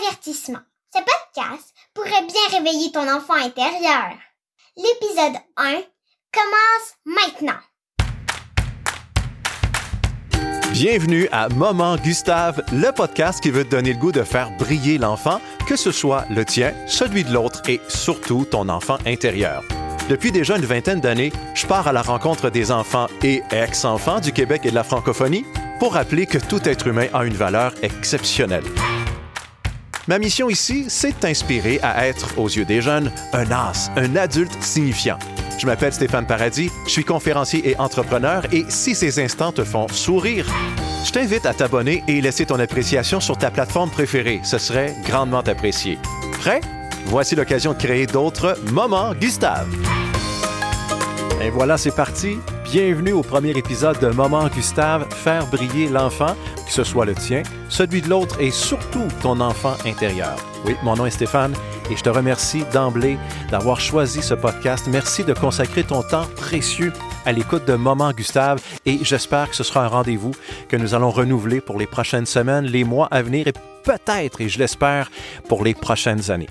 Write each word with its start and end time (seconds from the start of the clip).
Avertissement. 0.00 0.58
Ce 0.94 0.98
podcast 0.98 1.74
pourrait 1.94 2.26
bien 2.26 2.58
réveiller 2.58 2.92
ton 2.92 3.08
enfant 3.08 3.34
intérieur. 3.34 4.12
L'épisode 4.76 5.40
1 5.56 5.82
commence 6.32 6.94
maintenant. 7.04 7.58
Bienvenue 10.72 11.28
à 11.32 11.48
Moment 11.48 11.96
Gustave, 11.96 12.62
le 12.72 12.92
podcast 12.92 13.40
qui 13.42 13.50
veut 13.50 13.64
te 13.64 13.70
donner 13.70 13.94
le 13.94 13.98
goût 13.98 14.12
de 14.12 14.22
faire 14.22 14.50
briller 14.58 14.98
l'enfant, 14.98 15.40
que 15.66 15.76
ce 15.76 15.90
soit 15.90 16.24
le 16.30 16.44
tien, 16.44 16.74
celui 16.86 17.24
de 17.24 17.32
l'autre 17.32 17.62
et 17.68 17.80
surtout 17.88 18.44
ton 18.44 18.68
enfant 18.68 18.98
intérieur. 19.06 19.64
Depuis 20.08 20.30
déjà 20.30 20.56
une 20.56 20.64
vingtaine 20.64 21.00
d'années, 21.00 21.32
je 21.54 21.66
pars 21.66 21.88
à 21.88 21.92
la 21.92 22.02
rencontre 22.02 22.50
des 22.50 22.70
enfants 22.70 23.08
et 23.22 23.42
ex-enfants 23.50 24.20
du 24.20 24.32
Québec 24.32 24.62
et 24.64 24.70
de 24.70 24.74
la 24.74 24.84
francophonie 24.84 25.44
pour 25.80 25.94
rappeler 25.94 26.26
que 26.26 26.38
tout 26.38 26.66
être 26.68 26.86
humain 26.86 27.08
a 27.12 27.24
une 27.24 27.34
valeur 27.34 27.72
exceptionnelle. 27.82 28.64
Ma 30.08 30.18
mission 30.18 30.48
ici, 30.48 30.86
c'est 30.88 31.10
de 31.10 31.16
t'inspirer 31.16 31.80
à 31.82 32.06
être, 32.08 32.38
aux 32.38 32.48
yeux 32.48 32.64
des 32.64 32.80
jeunes, 32.80 33.12
un 33.34 33.50
as, 33.50 33.90
un 33.94 34.16
adulte 34.16 34.56
signifiant. 34.62 35.18
Je 35.58 35.66
m'appelle 35.66 35.92
Stéphane 35.92 36.26
Paradis, 36.26 36.70
je 36.86 36.90
suis 36.90 37.04
conférencier 37.04 37.68
et 37.68 37.76
entrepreneur 37.78 38.42
et 38.50 38.64
si 38.70 38.94
ces 38.94 39.22
instants 39.22 39.52
te 39.52 39.64
font 39.64 39.86
sourire, 39.88 40.46
je 41.04 41.12
t'invite 41.12 41.44
à 41.44 41.52
t'abonner 41.52 42.02
et 42.08 42.22
laisser 42.22 42.46
ton 42.46 42.58
appréciation 42.58 43.20
sur 43.20 43.36
ta 43.36 43.50
plateforme 43.50 43.90
préférée. 43.90 44.40
Ce 44.44 44.56
serait 44.56 44.96
grandement 45.04 45.40
apprécié. 45.40 45.98
Prêt? 46.40 46.62
Voici 47.04 47.36
l'occasion 47.36 47.74
de 47.74 47.78
créer 47.78 48.06
d'autres 48.06 48.56
moments 48.72 49.12
Gustave. 49.12 49.68
Et 51.42 51.50
voilà, 51.50 51.76
c'est 51.76 51.94
parti. 51.94 52.38
Bienvenue 52.64 53.12
au 53.12 53.22
premier 53.22 53.50
épisode 53.50 53.98
de 54.00 54.08
Moment 54.08 54.48
Gustave, 54.48 55.06
faire 55.10 55.46
briller 55.46 55.88
l'enfant, 55.88 56.34
que 56.68 56.74
ce 56.74 56.84
soit 56.84 57.06
le 57.06 57.14
tien, 57.14 57.42
celui 57.68 58.02
de 58.02 58.08
l'autre 58.08 58.40
et 58.40 58.50
surtout 58.50 59.08
ton 59.22 59.40
enfant 59.40 59.74
intérieur. 59.86 60.36
Oui, 60.64 60.74
mon 60.82 60.96
nom 60.96 61.06
est 61.06 61.10
Stéphane 61.10 61.54
et 61.90 61.96
je 61.96 62.02
te 62.02 62.08
remercie 62.08 62.64
d'emblée 62.72 63.16
d'avoir 63.50 63.80
choisi 63.80 64.22
ce 64.22 64.34
podcast. 64.34 64.86
Merci 64.90 65.24
de 65.24 65.32
consacrer 65.32 65.84
ton 65.84 66.02
temps 66.02 66.26
précieux 66.36 66.92
à 67.24 67.32
l'écoute 67.32 67.64
de 67.64 67.74
Moment 67.74 68.12
Gustave 68.12 68.60
et 68.84 68.98
j'espère 69.02 69.48
que 69.48 69.56
ce 69.56 69.64
sera 69.64 69.84
un 69.84 69.88
rendez-vous 69.88 70.32
que 70.68 70.76
nous 70.76 70.94
allons 70.94 71.10
renouveler 71.10 71.60
pour 71.60 71.78
les 71.78 71.86
prochaines 71.86 72.26
semaines, 72.26 72.64
les 72.64 72.84
mois 72.84 73.06
à 73.10 73.22
venir 73.22 73.46
et 73.46 73.52
peut-être, 73.84 74.40
et 74.40 74.48
je 74.48 74.58
l'espère, 74.58 75.10
pour 75.48 75.64
les 75.64 75.74
prochaines 75.74 76.30
années. 76.30 76.48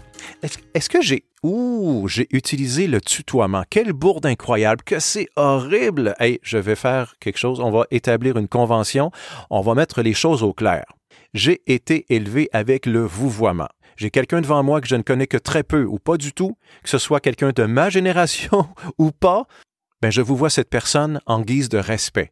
Est-ce 0.74 0.90
que 0.90 1.02
j'ai... 1.02 1.26
Ouh, 1.44 2.08
j'ai 2.08 2.28
utilisé 2.32 2.88
le 2.88 3.00
tutoiement? 3.00 3.64
Quelle 3.70 3.94
bourde 3.94 4.26
incroyable, 4.26 4.82
que 4.84 5.00
c'est 5.00 5.28
horrible. 5.36 6.16
Hey, 6.20 6.40
je 6.42 6.58
vais 6.58 6.76
faire 6.76 7.16
quelque 7.20 7.38
chose, 7.38 7.60
on 7.60 7.70
va 7.70 7.86
établir 7.92 8.38
une 8.38 8.48
convention, 8.48 9.12
on 9.52 9.62
va 9.62 9.76
mettre 9.76 10.02
les 10.02 10.14
choses 10.14 10.42
au 10.42 10.54
clair. 10.54 10.86
J'ai 11.34 11.62
été 11.68 12.06
élevé 12.10 12.50
avec 12.54 12.86
le 12.86 13.02
vouvoiement. 13.02 13.68
J'ai 13.98 14.12
quelqu'un 14.12 14.42
devant 14.42 14.62
moi 14.62 14.80
que 14.80 14.88
je 14.88 14.96
ne 14.96 15.02
connais 15.02 15.26
que 15.26 15.38
très 15.38 15.64
peu 15.64 15.84
ou 15.84 15.98
pas 15.98 16.18
du 16.18 16.32
tout, 16.32 16.56
que 16.84 16.90
ce 16.90 17.00
soit 17.00 17.20
quelqu'un 17.20 17.50
de 17.50 17.64
ma 17.64 17.90
génération 17.90 18.70
ou 19.00 19.12
pas, 19.12 19.48
ben 20.02 20.12
je 20.12 20.22
vous 20.22 20.36
vois 20.36 20.52
cette 20.52 20.70
personne 20.70 21.20
en 21.26 21.42
guise 21.42 21.68
de 21.68 21.80
respect. 21.80 22.32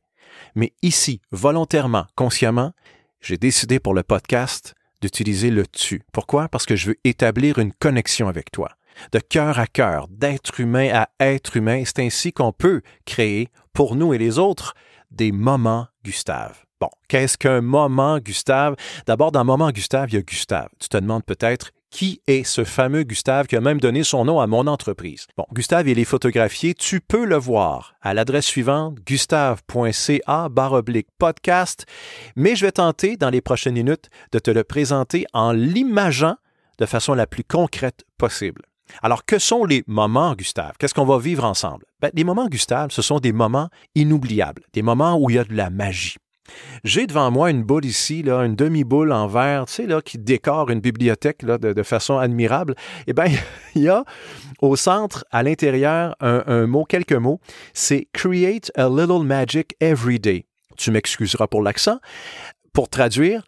Mais 0.53 0.73
ici, 0.83 1.21
volontairement, 1.31 2.05
consciemment, 2.15 2.73
j'ai 3.19 3.37
décidé 3.37 3.79
pour 3.79 3.95
le 3.95 4.03
podcast 4.03 4.75
d'utiliser 5.01 5.49
le 5.49 5.65
tu. 5.65 6.03
Pourquoi? 6.13 6.49
Parce 6.49 6.67
que 6.67 6.75
je 6.75 6.89
veux 6.89 6.97
établir 7.03 7.57
une 7.57 7.73
connexion 7.73 8.27
avec 8.27 8.51
toi. 8.51 8.69
De 9.11 9.19
cœur 9.19 9.57
à 9.57 9.65
cœur, 9.65 10.07
d'être 10.09 10.59
humain 10.59 10.89
à 10.93 11.09
être 11.19 11.57
humain, 11.57 11.83
c'est 11.85 11.99
ainsi 11.99 12.31
qu'on 12.31 12.53
peut 12.53 12.81
créer, 13.05 13.49
pour 13.73 13.95
nous 13.95 14.13
et 14.13 14.19
les 14.19 14.37
autres, 14.37 14.75
des 15.09 15.31
moments 15.31 15.87
Gustave. 16.03 16.64
Bon, 16.81 16.89
qu'est-ce 17.07 17.37
qu'un 17.37 17.61
moment 17.61 18.19
Gustave? 18.19 18.75
D'abord, 19.05 19.31
dans 19.31 19.45
moment 19.45 19.71
Gustave, 19.71 20.09
il 20.09 20.15
y 20.15 20.17
a 20.17 20.21
Gustave. 20.21 20.67
Tu 20.79 20.89
te 20.89 20.97
demandes 20.97 21.23
peut-être 21.23 21.71
qui 21.89 22.21
est 22.27 22.43
ce 22.43 22.65
fameux 22.65 23.03
Gustave 23.03 23.47
qui 23.47 23.55
a 23.55 23.61
même 23.61 23.79
donné 23.79 24.03
son 24.03 24.25
nom 24.25 24.41
à 24.41 24.47
mon 24.47 24.67
entreprise? 24.67 25.27
Bon, 25.37 25.45
Gustave, 25.53 25.87
il 25.87 25.97
est 25.97 26.03
photographié. 26.03 26.73
Tu 26.73 26.99
peux 26.99 27.23
le 27.23 27.37
voir 27.37 27.95
à 28.01 28.13
l'adresse 28.13 28.45
suivante, 28.45 28.97
gustave.ca 29.05 30.49
baroblique 30.49 31.07
podcast. 31.17 31.85
Mais 32.35 32.57
je 32.57 32.65
vais 32.65 32.73
tenter, 32.73 33.15
dans 33.15 33.29
les 33.29 33.39
prochaines 33.39 33.75
minutes, 33.75 34.09
de 34.33 34.39
te 34.39 34.51
le 34.51 34.65
présenter 34.65 35.25
en 35.31 35.53
l'imageant 35.53 36.35
de 36.77 36.85
façon 36.85 37.13
la 37.13 37.27
plus 37.27 37.45
concrète 37.45 38.03
possible. 38.17 38.63
Alors, 39.01 39.23
que 39.23 39.39
sont 39.39 39.63
les 39.63 39.83
moments, 39.87 40.35
Gustave? 40.35 40.73
Qu'est-ce 40.77 40.93
qu'on 40.93 41.05
va 41.05 41.17
vivre 41.17 41.45
ensemble? 41.45 41.85
Ben, 42.01 42.11
les 42.13 42.25
moments, 42.25 42.47
Gustave, 42.47 42.91
ce 42.91 43.01
sont 43.01 43.19
des 43.19 43.31
moments 43.31 43.69
inoubliables, 43.95 44.63
des 44.73 44.81
moments 44.81 45.17
où 45.17 45.29
il 45.29 45.37
y 45.37 45.39
a 45.39 45.45
de 45.45 45.55
la 45.55 45.69
magie. 45.69 46.17
J'ai 46.83 47.07
devant 47.07 47.31
moi 47.31 47.49
une 47.49 47.63
boule 47.63 47.85
ici, 47.85 48.23
là, 48.23 48.45
une 48.45 48.55
demi-boule 48.55 49.11
en 49.11 49.27
verre, 49.27 49.65
tu 49.65 49.73
sais, 49.73 49.87
là, 49.87 50.01
qui 50.01 50.17
décore 50.17 50.69
une 50.69 50.79
bibliothèque 50.79 51.41
là, 51.43 51.57
de, 51.57 51.83
façon 51.83 52.17
admirable. 52.17 52.75
Eh 53.07 53.13
bien, 53.13 53.25
il 53.75 53.83
y 53.83 53.89
a 53.89 54.03
au 54.61 54.75
centre, 54.75 55.25
à 55.31 55.43
l'intérieur, 55.43 56.15
un, 56.19 56.67
mot, 56.67 56.85
quelques 56.85 57.13
mots. 57.13 57.39
C'est 57.73 58.07
Create 58.13 58.71
a 58.75 58.87
little 58.87 59.23
magic 59.23 59.75
every 59.79 60.19
day. 60.19 60.45
Tu 60.77 60.91
m'excuseras 60.91 61.47
pour 61.47 61.61
l'accent. 61.61 61.99
Pour 62.73 62.89
traduire, 62.89 63.43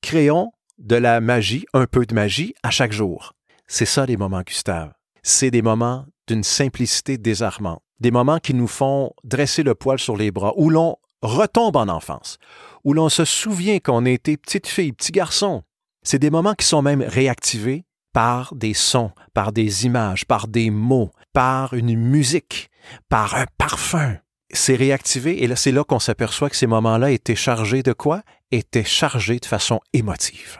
créons 0.00 0.52
de 0.78 0.96
la 0.96 1.20
magie, 1.20 1.66
un 1.72 1.86
peu 1.86 2.06
de 2.06 2.14
magie 2.14 2.54
à 2.62 2.70
chaque 2.70 2.92
jour. 2.92 3.34
C'est 3.66 3.86
ça 3.86 4.06
les 4.06 4.16
moments, 4.16 4.42
Gustave. 4.42 4.92
C'est 5.22 5.50
des 5.50 5.62
moments 5.62 6.06
d'une 6.28 6.42
simplicité 6.42 7.18
désarmante. 7.18 7.82
Des 8.00 8.10
moments 8.10 8.38
qui 8.38 8.54
nous 8.54 8.66
font 8.66 9.12
dresser 9.22 9.62
le 9.62 9.74
poil 9.74 9.98
sur 9.98 10.16
les 10.16 10.30
bras, 10.30 10.52
où 10.56 10.70
l'on 10.70 10.96
retombe 11.22 11.76
en 11.76 11.88
enfance, 11.88 12.38
où 12.84 12.92
l'on 12.92 13.08
se 13.08 13.24
souvient 13.24 13.78
qu'on 13.78 14.04
était 14.04 14.36
petite 14.36 14.66
fille, 14.66 14.92
petit 14.92 15.12
garçon. 15.12 15.62
C'est 16.02 16.18
des 16.18 16.30
moments 16.30 16.54
qui 16.54 16.66
sont 16.66 16.82
même 16.82 17.02
réactivés 17.02 17.84
par 18.12 18.54
des 18.54 18.74
sons, 18.74 19.12
par 19.34 19.52
des 19.52 19.86
images, 19.86 20.26
par 20.26 20.48
des 20.48 20.70
mots, 20.70 21.12
par 21.32 21.74
une 21.74 21.96
musique, 21.96 22.70
par 23.08 23.34
un 23.36 23.46
parfum. 23.56 24.16
C'est 24.52 24.76
réactivé 24.76 25.42
et 25.42 25.56
c'est 25.56 25.72
là 25.72 25.82
qu'on 25.84 25.98
s'aperçoit 25.98 26.50
que 26.50 26.56
ces 26.56 26.66
moments-là 26.66 27.10
étaient 27.10 27.36
chargés 27.36 27.82
de 27.82 27.92
quoi? 27.92 28.22
Étaient 28.50 28.84
chargés 28.84 29.38
de 29.38 29.46
façon 29.46 29.80
émotive. 29.94 30.58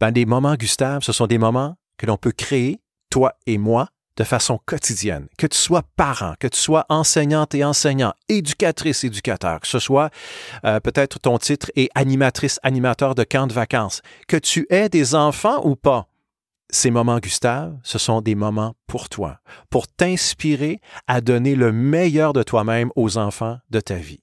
Ben, 0.00 0.10
des 0.10 0.26
moments, 0.26 0.56
Gustave, 0.56 1.02
ce 1.02 1.12
sont 1.12 1.26
des 1.26 1.38
moments 1.38 1.76
que 1.96 2.06
l'on 2.06 2.18
peut 2.18 2.32
créer, 2.32 2.80
toi 3.08 3.34
et 3.46 3.56
moi, 3.56 3.88
de 4.16 4.24
façon 4.24 4.60
quotidienne, 4.66 5.26
que 5.38 5.46
tu 5.46 5.58
sois 5.58 5.82
parent, 5.96 6.34
que 6.38 6.48
tu 6.48 6.58
sois 6.58 6.84
enseignante 6.88 7.54
et 7.54 7.64
enseignant, 7.64 8.12
éducatrice, 8.28 9.04
éducateur, 9.04 9.60
que 9.60 9.66
ce 9.66 9.78
soit 9.78 10.10
euh, 10.64 10.80
peut-être 10.80 11.18
ton 11.18 11.38
titre 11.38 11.70
est 11.76 11.90
animatrice, 11.94 12.60
animateur 12.62 13.14
de 13.14 13.24
camp 13.24 13.46
de 13.46 13.52
vacances, 13.52 14.02
que 14.28 14.36
tu 14.36 14.66
aies 14.70 14.88
des 14.88 15.14
enfants 15.14 15.64
ou 15.64 15.76
pas. 15.76 16.08
Ces 16.70 16.90
moments, 16.90 17.18
Gustave, 17.18 17.76
ce 17.82 17.98
sont 17.98 18.22
des 18.22 18.34
moments 18.34 18.74
pour 18.86 19.08
toi, 19.10 19.40
pour 19.68 19.86
t'inspirer 19.88 20.80
à 21.06 21.20
donner 21.20 21.54
le 21.54 21.70
meilleur 21.70 22.32
de 22.32 22.42
toi-même 22.42 22.90
aux 22.96 23.18
enfants 23.18 23.58
de 23.68 23.80
ta 23.80 23.96
vie. 23.96 24.22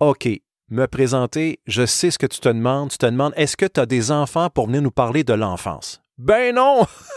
OK, 0.00 0.28
me 0.70 0.86
présenter, 0.86 1.60
je 1.66 1.84
sais 1.84 2.10
ce 2.10 2.18
que 2.18 2.26
tu 2.26 2.40
te 2.40 2.48
demandes. 2.48 2.90
Tu 2.90 2.98
te 2.98 3.06
demandes, 3.06 3.34
est-ce 3.36 3.56
que 3.56 3.66
tu 3.66 3.80
as 3.80 3.86
des 3.86 4.10
enfants 4.10 4.48
pour 4.48 4.66
venir 4.66 4.82
nous 4.82 4.90
parler 4.90 5.24
de 5.24 5.34
l'enfance? 5.34 6.02
Ben 6.16 6.54
non! 6.54 6.86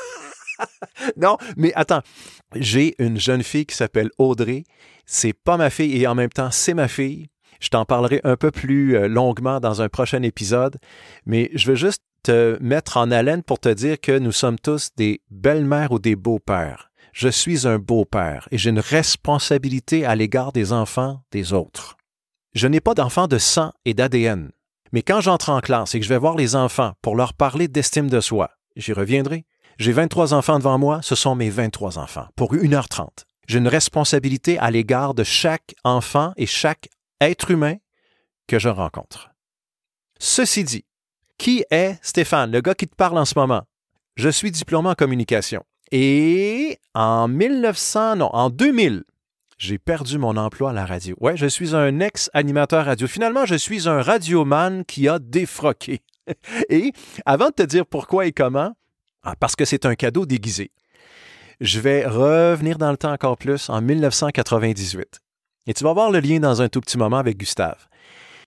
non, 1.18 1.38
mais 1.56 1.74
attends, 1.76 2.02
j'ai 2.56 2.96
une 3.00 3.20
jeune 3.20 3.44
fille 3.44 3.66
qui 3.66 3.76
s'appelle 3.76 4.10
Audrey. 4.18 4.64
C'est 5.06 5.34
pas 5.34 5.58
ma 5.58 5.70
fille 5.70 6.02
et 6.02 6.08
en 6.08 6.16
même 6.16 6.30
temps, 6.30 6.52
c'est 6.52 6.74
ma 6.74 6.88
fille. 6.88 7.30
Je 7.60 7.70
t'en 7.70 7.86
parlerai 7.86 8.22
un 8.24 8.36
peu 8.36 8.52
plus 8.52 8.96
euh, 8.96 9.08
longuement 9.08 9.60
dans 9.60 9.82
un 9.82 9.90
prochain 9.90 10.22
épisode, 10.22 10.78
mais 11.26 11.50
je 11.54 11.68
veux 11.68 11.76
juste 11.76 12.04
te 12.24 12.58
mettre 12.62 12.98
en 12.98 13.10
haleine 13.10 13.42
pour 13.42 13.60
te 13.60 13.70
dire 13.70 14.00
que 14.00 14.18
nous 14.18 14.32
sommes 14.32 14.60
tous 14.60 14.90
des 14.96 15.22
belles-mères 15.32 15.92
ou 15.92 16.00
des 16.00 16.16
beaux-pères. 16.16 16.92
Je 17.14 17.30
suis 17.30 17.68
un 17.68 17.80
beau-père 17.80 18.48
et 18.52 18.58
j'ai 18.58 18.70
une 18.70 18.80
responsabilité 18.80 20.06
à 20.06 20.16
l'égard 20.16 20.52
des 20.52 20.72
enfants 20.72 21.22
des 21.32 21.54
autres. 21.54 21.98
Je 22.54 22.68
n'ai 22.68 22.82
pas 22.82 22.94
d'enfants 22.94 23.28
de 23.28 23.38
sang 23.38 23.72
et 23.86 23.94
d'ADN, 23.94 24.52
mais 24.92 25.02
quand 25.02 25.22
j'entre 25.22 25.50
en 25.50 25.60
classe 25.60 25.96
et 25.96 26.00
que 26.00 26.06
je 26.06 26.10
vais 26.10 26.20
voir 26.20 26.36
les 26.36 26.56
enfants 26.56 26.94
pour 27.02 27.16
leur 27.16 27.34
parler 27.34 27.68
d'estime 27.68 28.10
de 28.10 28.20
soi, 28.20 28.52
j'y 28.76 28.94
reviendrai, 28.94 29.46
j'ai 29.78 29.92
23 29.92 30.34
enfants 30.34 30.58
devant 30.58 30.78
moi, 30.78 31.02
ce 31.02 31.16
sont 31.16 31.36
mes 31.36 31.50
23 31.50 32.00
enfants, 32.00 32.28
pour 32.36 32.56
1h30. 32.56 33.08
J'ai 33.48 33.60
une 33.60 33.68
responsabilité 33.68 34.58
à 34.60 34.72
l'égard 34.72 35.14
de 35.14 35.24
chaque 35.24 35.76
enfant 35.84 36.34
et 36.36 36.46
chaque 36.46 36.90
être 37.22 37.52
humain 37.52 37.76
que 38.48 38.60
je 38.60 38.70
rencontre. 38.70 39.30
Ceci 40.20 40.64
dit, 40.64 40.86
qui 41.38 41.64
est 41.70 41.98
Stéphane, 42.02 42.52
le 42.52 42.62
gars 42.62 42.74
qui 42.74 42.88
te 42.88 42.96
parle 42.96 43.18
en 43.18 43.26
ce 43.26 43.38
moment? 43.38 43.64
Je 44.16 44.30
suis 44.30 44.52
diplômé 44.52 44.90
en 44.90 44.96
communication. 44.96 45.64
Et 45.92 46.80
en 46.94 47.28
1900, 47.28 48.18
non, 48.18 48.30
en 48.34 48.50
2000, 48.50 49.04
j'ai 49.58 49.78
perdu 49.78 50.18
mon 50.18 50.36
emploi 50.38 50.72
à 50.72 50.74
la 50.74 50.86
radio. 50.86 51.16
Ouais, 51.20 51.38
je 51.38 51.46
suis 51.46 51.76
un 51.76 52.00
ex-animateur 52.00 52.86
radio. 52.86 53.08
Finalement, 53.08 53.46
je 53.46 53.56
suis 53.56 53.88
un 53.88 54.02
radioman 54.02 54.84
qui 54.86 55.08
a 55.08 55.20
défroqué. 55.20 56.02
Et 56.70 56.92
avant 57.26 57.50
de 57.50 57.54
te 57.54 57.64
dire 57.64 57.86
pourquoi 57.86 58.26
et 58.26 58.34
comment, 58.34 58.74
parce 59.40 59.56
que 59.56 59.66
c'est 59.66 59.86
un 59.86 59.96
cadeau 59.96 60.26
déguisé. 60.26 60.72
Je 61.60 61.80
vais 61.80 62.06
revenir 62.06 62.78
dans 62.78 62.92
le 62.92 62.98
temps 62.98 63.12
encore 63.12 63.38
plus 63.38 63.70
en 63.70 63.82
1998. 63.82 65.20
Et 65.68 65.74
tu 65.74 65.84
vas 65.84 65.94
voir 65.94 66.12
le 66.12 66.20
lien 66.20 66.40
dans 66.40 66.62
un 66.62 66.70
tout 66.70 66.82
petit 66.82 66.98
moment 66.98 67.18
avec 67.18 67.38
Gustave. 67.38 67.88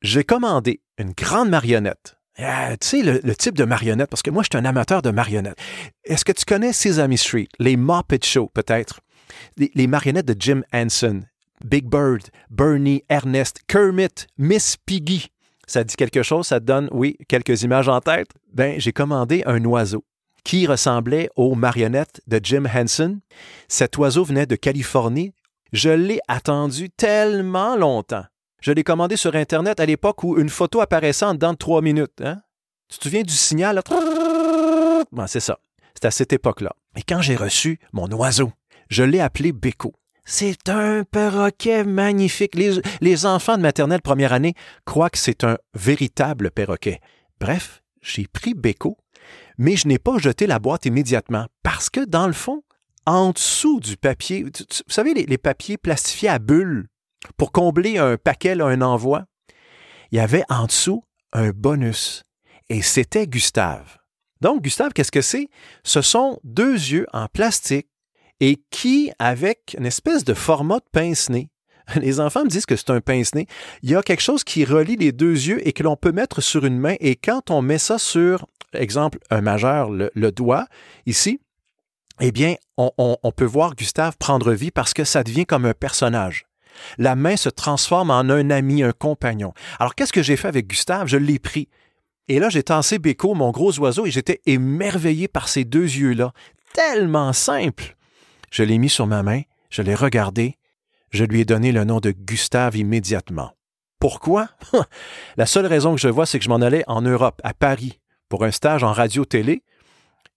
J'ai 0.02 0.24
commandé 0.24 0.80
une 0.96 1.12
grande 1.12 1.50
marionnette 1.50 2.16
Ah, 2.38 2.76
tu 2.78 2.86
sais, 2.86 3.02
le, 3.02 3.34
type 3.34 3.56
de 3.56 3.64
marionnette, 3.64 4.08
parce 4.08 4.22
que 4.22 4.30
moi, 4.30 4.42
je 4.42 4.48
suis 4.50 4.62
un 4.62 4.64
amateur 4.64 5.02
de 5.02 5.10
marionnettes. 5.10 5.58
Est-ce 6.04 6.24
que 6.24 6.32
tu 6.32 6.44
connais 6.44 6.72
Sesame 6.72 7.16
Street, 7.16 7.48
les 7.58 7.76
Muppet 7.76 8.20
Show, 8.24 8.50
peut-être? 8.54 9.00
Les, 9.56 9.70
les 9.74 9.86
marionnettes 9.86 10.26
de 10.26 10.36
Jim 10.38 10.62
Henson, 10.72 11.22
Big 11.64 11.84
Bird, 11.84 12.22
Bernie, 12.48 13.02
Ernest, 13.08 13.60
Kermit, 13.66 14.26
Miss 14.38 14.76
Piggy. 14.86 15.28
Ça 15.66 15.84
dit 15.84 15.96
quelque 15.96 16.22
chose, 16.22 16.46
ça 16.46 16.60
te 16.60 16.64
donne, 16.64 16.88
oui, 16.90 17.16
quelques 17.28 17.62
images 17.62 17.88
en 17.88 18.00
tête? 18.00 18.28
Ben, 18.52 18.80
j'ai 18.80 18.92
commandé 18.92 19.42
un 19.46 19.62
oiseau 19.64 20.04
qui 20.44 20.66
ressemblait 20.66 21.30
aux 21.36 21.54
marionnettes 21.54 22.20
de 22.26 22.40
Jim 22.42 22.64
Henson. 22.72 23.20
Cet 23.68 23.98
oiseau 23.98 24.24
venait 24.24 24.46
de 24.46 24.56
Californie. 24.56 25.32
Je 25.72 25.90
l'ai 25.90 26.20
attendu 26.28 26.90
tellement 26.90 27.76
longtemps. 27.76 28.24
Je 28.60 28.72
l'ai 28.72 28.84
commandé 28.84 29.16
sur 29.16 29.34
Internet 29.34 29.80
à 29.80 29.86
l'époque 29.86 30.22
où 30.24 30.38
une 30.38 30.48
photo 30.48 30.80
apparaissait 30.80 31.24
en 31.24 31.34
dedans 31.34 31.52
de 31.52 31.58
trois 31.58 31.80
minutes. 31.80 32.20
Hein? 32.22 32.40
Tu 32.88 32.98
te 32.98 33.04
souviens 33.04 33.22
du 33.22 33.32
signal? 33.32 33.80
C'est 35.26 35.40
ça. 35.40 35.58
C'est 35.94 36.06
à 36.06 36.10
cette 36.10 36.32
époque-là. 36.32 36.72
Et 36.96 37.02
quand 37.02 37.20
j'ai 37.20 37.36
reçu 37.36 37.78
mon 37.92 38.08
oiseau, 38.08 38.52
je 38.88 39.02
l'ai 39.02 39.20
appelé 39.20 39.52
Beko. 39.52 39.92
C'est 40.24 40.68
un 40.68 41.04
perroquet 41.04 41.84
magnifique. 41.84 42.54
Les, 42.54 42.80
les 43.00 43.26
enfants 43.26 43.56
de 43.56 43.62
maternelle 43.62 44.02
première 44.02 44.32
année 44.32 44.54
croient 44.84 45.10
que 45.10 45.18
c'est 45.18 45.44
un 45.44 45.56
véritable 45.74 46.50
perroquet. 46.50 47.00
Bref, 47.40 47.82
j'ai 48.02 48.26
pris 48.26 48.54
Beko, 48.54 48.98
mais 49.60 49.76
je 49.76 49.86
n'ai 49.86 49.98
pas 49.98 50.16
jeté 50.16 50.46
la 50.46 50.58
boîte 50.58 50.86
immédiatement 50.86 51.46
parce 51.62 51.90
que, 51.90 52.02
dans 52.06 52.26
le 52.26 52.32
fond, 52.32 52.62
en 53.04 53.32
dessous 53.32 53.78
du 53.78 53.98
papier, 53.98 54.44
vous 54.44 54.50
savez, 54.88 55.12
les, 55.12 55.38
papiers 55.38 55.76
plastifiés 55.76 56.30
à 56.30 56.38
bulles 56.38 56.88
pour 57.36 57.52
combler 57.52 57.98
un 57.98 58.16
paquet, 58.16 58.54
là, 58.54 58.64
un 58.64 58.80
envoi, 58.80 59.26
il 60.12 60.16
y 60.16 60.20
avait 60.20 60.44
en 60.48 60.64
dessous 60.64 61.04
un 61.34 61.50
bonus. 61.50 62.22
Et 62.70 62.80
c'était 62.80 63.26
Gustave. 63.26 63.98
Donc, 64.40 64.62
Gustave, 64.62 64.94
qu'est-ce 64.94 65.12
que 65.12 65.20
c'est? 65.20 65.48
Ce 65.84 66.00
sont 66.00 66.40
deux 66.42 66.72
yeux 66.72 67.06
en 67.12 67.26
plastique 67.26 67.88
et 68.40 68.62
qui, 68.70 69.12
avec 69.18 69.76
une 69.78 69.84
espèce 69.84 70.24
de 70.24 70.32
format 70.32 70.78
de 70.78 70.86
pince-nez, 70.90 71.50
les 71.96 72.18
enfants 72.18 72.44
me 72.44 72.48
disent 72.48 72.64
que 72.64 72.76
c'est 72.76 72.88
un 72.88 73.02
pince-nez. 73.02 73.46
Il 73.82 73.90
y 73.90 73.94
a 73.94 74.02
quelque 74.02 74.22
chose 74.22 74.42
qui 74.42 74.64
relie 74.64 74.96
les 74.96 75.12
deux 75.12 75.34
yeux 75.34 75.68
et 75.68 75.74
que 75.74 75.82
l'on 75.82 75.96
peut 75.96 76.12
mettre 76.12 76.40
sur 76.40 76.64
une 76.64 76.78
main. 76.78 76.94
Et 77.00 77.14
quand 77.14 77.50
on 77.50 77.60
met 77.60 77.76
ça 77.76 77.98
sur, 77.98 78.46
exemple, 78.74 79.18
un 79.30 79.40
majeur, 79.40 79.90
le, 79.90 80.30
doigt, 80.30 80.66
ici, 81.06 81.40
eh 82.20 82.32
bien, 82.32 82.56
on 82.76 83.32
peut 83.34 83.44
voir 83.44 83.74
Gustave 83.74 84.16
prendre 84.18 84.52
vie 84.52 84.70
parce 84.70 84.94
que 84.94 85.04
ça 85.04 85.22
devient 85.22 85.46
comme 85.46 85.64
un 85.64 85.74
personnage. 85.74 86.46
La 86.98 87.16
main 87.16 87.36
se 87.36 87.48
transforme 87.48 88.10
en 88.10 88.20
un 88.20 88.50
ami, 88.50 88.82
un 88.82 88.92
compagnon. 88.92 89.52
Alors, 89.78 89.94
qu'est-ce 89.94 90.12
que 90.12 90.22
j'ai 90.22 90.36
fait 90.36 90.48
avec 90.48 90.66
Gustave? 90.66 91.08
Je 91.08 91.16
l'ai 91.16 91.38
pris. 91.38 91.68
Et 92.28 92.38
là, 92.38 92.48
j'ai 92.48 92.62
tassé 92.62 92.98
Beko, 92.98 93.34
mon 93.34 93.50
gros 93.50 93.78
oiseau, 93.80 94.06
et 94.06 94.10
j'étais 94.10 94.40
émerveillé 94.46 95.28
par 95.28 95.48
ces 95.48 95.64
deux 95.64 95.82
yeux-là. 95.82 96.32
Tellement 96.74 97.32
simple. 97.32 97.96
Je 98.50 98.62
l'ai 98.62 98.78
mis 98.78 98.88
sur 98.88 99.06
ma 99.06 99.22
main, 99.22 99.42
je 99.70 99.82
l'ai 99.82 99.94
regardé, 99.94 100.56
je 101.10 101.24
lui 101.24 101.40
ai 101.40 101.44
donné 101.44 101.72
le 101.72 101.84
nom 101.84 102.00
de 102.00 102.10
Gustave 102.10 102.76
immédiatement. 102.76 103.52
Pourquoi? 103.98 104.48
La 105.36 105.46
seule 105.46 105.66
raison 105.66 105.94
que 105.94 106.00
je 106.00 106.08
vois, 106.08 106.26
c'est 106.26 106.38
que 106.38 106.44
je 106.44 106.48
m'en 106.48 106.56
allais 106.56 106.84
en 106.86 107.02
Europe, 107.02 107.40
à 107.44 107.54
Paris, 107.54 107.99
pour 108.30 108.44
un 108.44 108.50
stage 108.50 108.82
en 108.82 108.92
radio-télé. 108.92 109.62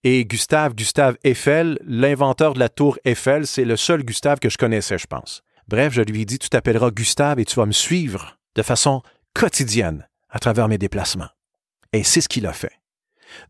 Et 0.02 0.26
Gustave, 0.26 0.74
Gustave 0.74 1.16
Eiffel, 1.24 1.78
l'inventeur 1.86 2.52
de 2.52 2.58
la 2.58 2.68
tour 2.68 2.98
Eiffel, 3.06 3.46
c'est 3.46 3.64
le 3.64 3.76
seul 3.76 4.04
Gustave 4.04 4.38
que 4.38 4.50
je 4.50 4.58
connaissais, 4.58 4.98
je 4.98 5.06
pense. 5.06 5.42
Bref, 5.66 5.94
je 5.94 6.02
lui 6.02 6.20
ai 6.20 6.24
dit, 6.26 6.38
tu 6.38 6.50
t'appelleras 6.50 6.90
Gustave 6.90 7.40
et 7.40 7.46
tu 7.46 7.56
vas 7.56 7.64
me 7.64 7.72
suivre 7.72 8.36
de 8.54 8.62
façon 8.62 9.00
quotidienne 9.32 10.06
à 10.28 10.38
travers 10.38 10.68
mes 10.68 10.76
déplacements. 10.76 11.30
Et 11.94 12.04
c'est 12.04 12.20
ce 12.20 12.28
qu'il 12.28 12.46
a 12.46 12.52
fait. 12.52 12.72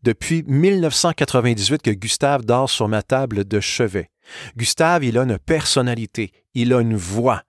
Depuis 0.03 0.43
1998 0.47 1.81
que 1.81 1.91
Gustave 1.91 2.45
dort 2.45 2.69
sur 2.69 2.87
ma 2.87 3.03
table 3.03 3.43
de 3.43 3.59
chevet. 3.59 4.09
Gustave, 4.55 5.03
il 5.03 5.17
a 5.17 5.23
une 5.23 5.37
personnalité, 5.37 6.31
il 6.53 6.73
a 6.73 6.79
une 6.79 6.95
voix. 6.95 7.43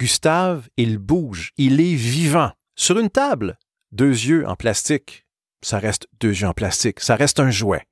Gustave, 0.00 0.68
il 0.78 0.96
bouge, 0.96 1.52
il 1.58 1.80
est 1.80 1.94
vivant. 1.94 2.52
Sur 2.74 2.98
une 2.98 3.10
table, 3.10 3.58
deux 3.92 4.10
yeux 4.10 4.48
en 4.48 4.56
plastique, 4.56 5.25
ça 5.62 5.78
reste 5.78 6.06
deux 6.20 6.30
yeux 6.40 6.46
en 6.48 6.52
plastique, 6.52 7.00
ça 7.00 7.16
reste 7.16 7.40
un 7.40 7.50
jouet. 7.50 7.82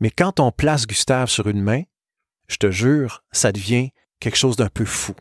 Mais 0.00 0.10
quand 0.10 0.40
on 0.40 0.50
place 0.52 0.86
Gustave 0.86 1.28
sur 1.28 1.46
une 1.48 1.60
main, 1.62 1.82
je 2.48 2.56
te 2.56 2.70
jure, 2.70 3.22
ça 3.32 3.52
devient 3.52 3.90
quelque 4.18 4.36
chose 4.36 4.56
d'un 4.56 4.68
peu 4.68 4.84
fou. 4.84 5.14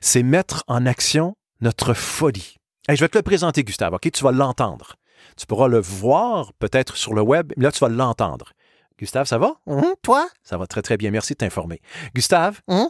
C'est 0.00 0.22
mettre 0.22 0.64
en 0.68 0.86
action 0.86 1.36
notre 1.60 1.94
folie. 1.94 2.56
Hey, 2.88 2.96
je 2.96 3.00
vais 3.04 3.08
te 3.08 3.18
le 3.18 3.22
présenter, 3.22 3.64
Gustave, 3.64 3.94
OK? 3.94 4.10
Tu 4.12 4.24
vas 4.24 4.32
l'entendre. 4.32 4.96
Tu 5.36 5.46
pourras 5.46 5.68
le 5.68 5.78
voir 5.80 6.52
peut-être 6.54 6.96
sur 6.96 7.14
le 7.14 7.22
web, 7.22 7.52
mais 7.56 7.64
là, 7.64 7.72
tu 7.72 7.80
vas 7.80 7.88
l'entendre. 7.88 8.52
Gustave, 8.98 9.26
ça 9.26 9.38
va? 9.38 9.54
Mmh, 9.66 9.82
toi? 10.02 10.28
Ça 10.42 10.58
va 10.58 10.66
très, 10.66 10.82
très 10.82 10.96
bien. 10.98 11.10
Merci 11.10 11.32
de 11.32 11.38
t'informer. 11.38 11.80
Gustave, 12.14 12.60
Mmh. 12.68 12.84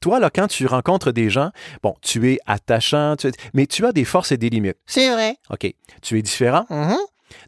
toi, 0.00 0.20
là, 0.20 0.28
quand 0.30 0.46
tu 0.46 0.66
rencontres 0.66 1.10
des 1.10 1.30
gens, 1.30 1.50
bon, 1.82 1.94
tu 2.02 2.30
es 2.32 2.38
attachant, 2.46 3.16
tu 3.16 3.28
es- 3.28 3.32
mais 3.54 3.66
tu 3.66 3.84
as 3.86 3.92
des 3.92 4.04
forces 4.04 4.30
et 4.32 4.36
des 4.36 4.50
limites. 4.50 4.76
C'est 4.86 5.10
vrai. 5.10 5.36
OK. 5.50 5.72
Tu 6.02 6.18
es 6.18 6.22
différent. 6.22 6.66
Mmh. 6.68 6.94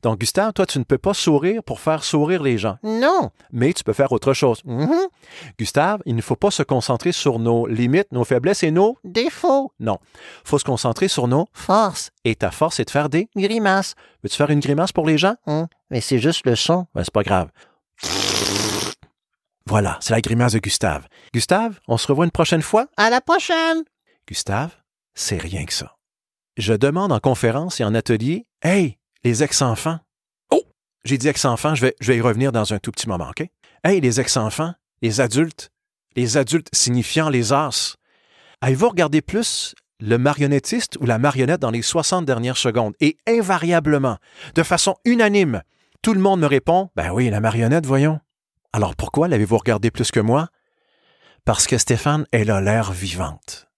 Donc, 0.03 0.19
Gustave, 0.21 0.53
toi, 0.53 0.67
tu 0.67 0.79
ne 0.79 0.85
peux 0.85 0.99
pas 0.99 1.15
sourire 1.15 1.62
pour 1.62 1.81
faire 1.81 2.05
sourire 2.05 2.43
les 2.43 2.59
gens, 2.59 2.77
Non. 2.82 3.31
mais 3.53 3.73
tu 3.73 3.85
peux 3.85 3.93
faire 3.93 4.12
autre 4.12 4.32
chose. 4.32 4.61
Mmh. 4.65 4.91
Gustave, 5.59 6.00
il 6.06 6.15
ne 6.17 6.23
faut 6.23 6.37
pas 6.37 6.50
se 6.50 6.62
concentrer 6.62 7.12
sur 7.12 7.38
nos 7.38 7.67
limites, 7.67 8.12
nos 8.12 8.25
faiblesses 8.25 8.62
et 8.62 8.71
nos... 8.71 8.97
Défaut. 9.05 9.73
Non. 9.81 9.99
Il 10.44 10.49
faut 10.49 10.59
se 10.59 10.65
concentrer 10.65 11.09
sur 11.09 11.29
nos... 11.29 11.47
Force. 11.53 12.11
Et 12.25 12.35
ta 12.35 12.50
force, 12.50 12.77
c'est 12.77 12.85
de 12.85 12.91
faire 12.91 13.09
des... 13.09 13.29
Grimace. 13.37 13.94
Veux-tu 14.23 14.37
faire 14.37 14.50
une 14.50 14.61
grimace 14.61 14.93
pour 14.93 15.06
les 15.06 15.19
gens? 15.19 15.35
Mmh. 15.47 15.62
Mais 15.91 16.00
c'est 16.00 16.19
juste 16.19 16.47
le 16.47 16.56
son. 16.56 16.87
Ben, 16.94 17.03
c'est 17.05 17.12
pas 17.12 17.23
grave. 17.23 17.49
Voilà, 19.67 19.99
c'est 20.00 20.12
la 20.15 20.21
grimace 20.21 20.53
de 20.55 20.59
Gustave. 20.59 21.06
Gustave, 21.33 21.79
on 21.87 21.97
se 21.97 22.06
revoit 22.09 22.25
une 22.25 22.31
prochaine 22.31 22.62
fois? 22.62 22.87
À 22.97 23.09
la 23.11 23.21
prochaine. 23.21 23.83
Gustave, 24.26 24.71
c'est 25.15 25.38
rien 25.38 25.65
que 25.65 25.73
ça. 25.73 25.97
Je 26.56 26.75
demande 26.75 27.12
en 27.12 27.21
conférence 27.21 27.81
et 27.81 27.85
en 27.85 27.94
atelier, 27.94 28.47
Hey, 28.62 28.99
les 29.25 29.43
ex-enfants. 29.43 29.99
Oh, 30.51 30.63
j'ai 31.05 31.19
dit 31.19 31.29
ex-enfants, 31.29 31.75
je 31.75 31.87
vais, 31.87 32.17
y 32.17 32.21
revenir 32.21 32.53
dans 32.53 32.73
un 32.73 32.79
tout 32.79 32.91
petit 32.91 33.09
moment, 33.09 33.31
OK? 33.31 33.47
Hey, 33.85 34.01
les 34.01 34.21
ex-enfants, 34.21 34.75
les 35.03 35.21
adultes, 35.21 35.71
les 36.17 36.37
adultes 36.37 36.69
signifiant 36.73 37.29
les 37.29 37.53
as. 37.53 37.97
Avez-vous 38.61 38.89
regardé 38.89 39.23
plus 39.23 39.75
le 40.01 40.19
marionnettiste 40.19 40.97
ou 41.01 41.07
la 41.07 41.19
marionnette 41.19 41.61
dans 41.61 41.71
les 41.71 41.83
60 41.83 42.25
dernières 42.25 42.57
secondes? 42.57 42.95
Et 43.01 43.17
invariablement, 43.27 44.19
de 44.55 44.63
façon 44.63 44.97
unanime, 45.05 45.63
tout 46.03 46.15
le 46.15 46.21
monde 46.21 46.41
me 46.41 46.47
répond, 46.47 46.91
Ben 46.97 47.11
oui, 47.13 47.31
la 47.31 47.41
marionnette, 47.41 47.87
voyons. 47.87 48.21
Alors 48.73 48.97
pourquoi 48.97 49.29
l'avez-vous 49.29 49.59
regardé 49.59 49.91
plus 49.91 50.11
que 50.11 50.21
moi? 50.21 50.49
Parce 51.45 51.67
que 51.67 51.79
Stéphane, 51.79 52.27
elle 52.33 52.50
a 52.50 52.61
l'air 52.61 52.93
vivante. 52.93 53.69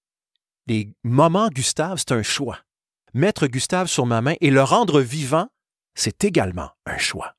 Les 0.67 0.95
moments 1.03 1.49
Gustave, 1.49 1.99
c'est 1.99 2.13
un 2.13 2.23
choix. 2.23 2.59
Mettre 3.15 3.47
Gustave 3.47 3.89
sur 3.89 4.07
ma 4.07 4.23
main 4.23 4.35
et 4.41 4.51
le 4.51 4.63
rendre 4.63 5.01
vivant, 5.01 5.49
c'est 5.95 6.25
également 6.25 6.71
un 6.87 6.97
choix. 6.97 7.35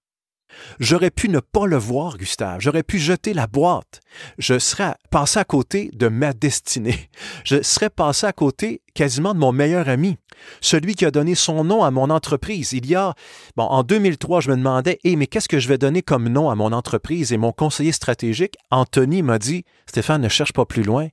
J'aurais 0.80 1.10
pu 1.10 1.30
ne 1.30 1.40
pas 1.40 1.66
le 1.66 1.78
voir, 1.78 2.18
Gustave. 2.18 2.62
J'aurais 2.62 2.84
pu 2.84 3.00
jeter 3.00 3.34
la 3.34 3.48
boîte. 3.48 4.02
Je 4.38 4.60
serais 4.60 4.94
passé 5.10 5.40
à 5.40 5.44
côté 5.44 5.90
de 5.94 6.08
ma 6.08 6.34
destinée. 6.34 7.10
Je 7.44 7.64
serais 7.64 7.90
passé 7.90 8.28
à 8.28 8.34
côté 8.34 8.84
quasiment 8.94 9.34
de 9.34 9.40
mon 9.40 9.52
meilleur 9.52 9.90
ami, 9.90 10.18
celui 10.62 10.94
qui 10.94 11.06
a 11.06 11.12
donné 11.12 11.34
son 11.34 11.64
nom 11.64 11.84
à 11.84 11.90
mon 11.90 12.12
entreprise. 12.12 12.74
Il 12.74 12.86
y 12.86 12.94
a, 12.96 13.16
bon, 13.56 13.64
en 13.64 13.84
2003, 13.84 14.42
je 14.42 14.52
me 14.52 14.56
demandais, 14.56 15.00
hé, 15.04 15.16
mais 15.16 15.28
qu'est-ce 15.28 15.50
que 15.50 15.60
je 15.60 15.68
vais 15.68 15.80
donner 15.80 16.04
comme 16.04 16.30
nom 16.30 16.50
à 16.50 16.56
mon 16.56 16.72
entreprise? 16.72 17.34
Et 17.34 17.38
mon 17.38 17.52
conseiller 17.52 17.92
stratégique, 17.92 18.56
Anthony, 18.70 19.24
m'a 19.24 19.40
dit, 19.40 19.66
Stéphane, 19.88 20.22
ne 20.22 20.30
cherche 20.30 20.54
pas 20.54 20.66
plus 20.66 20.84
loin. 20.84 21.08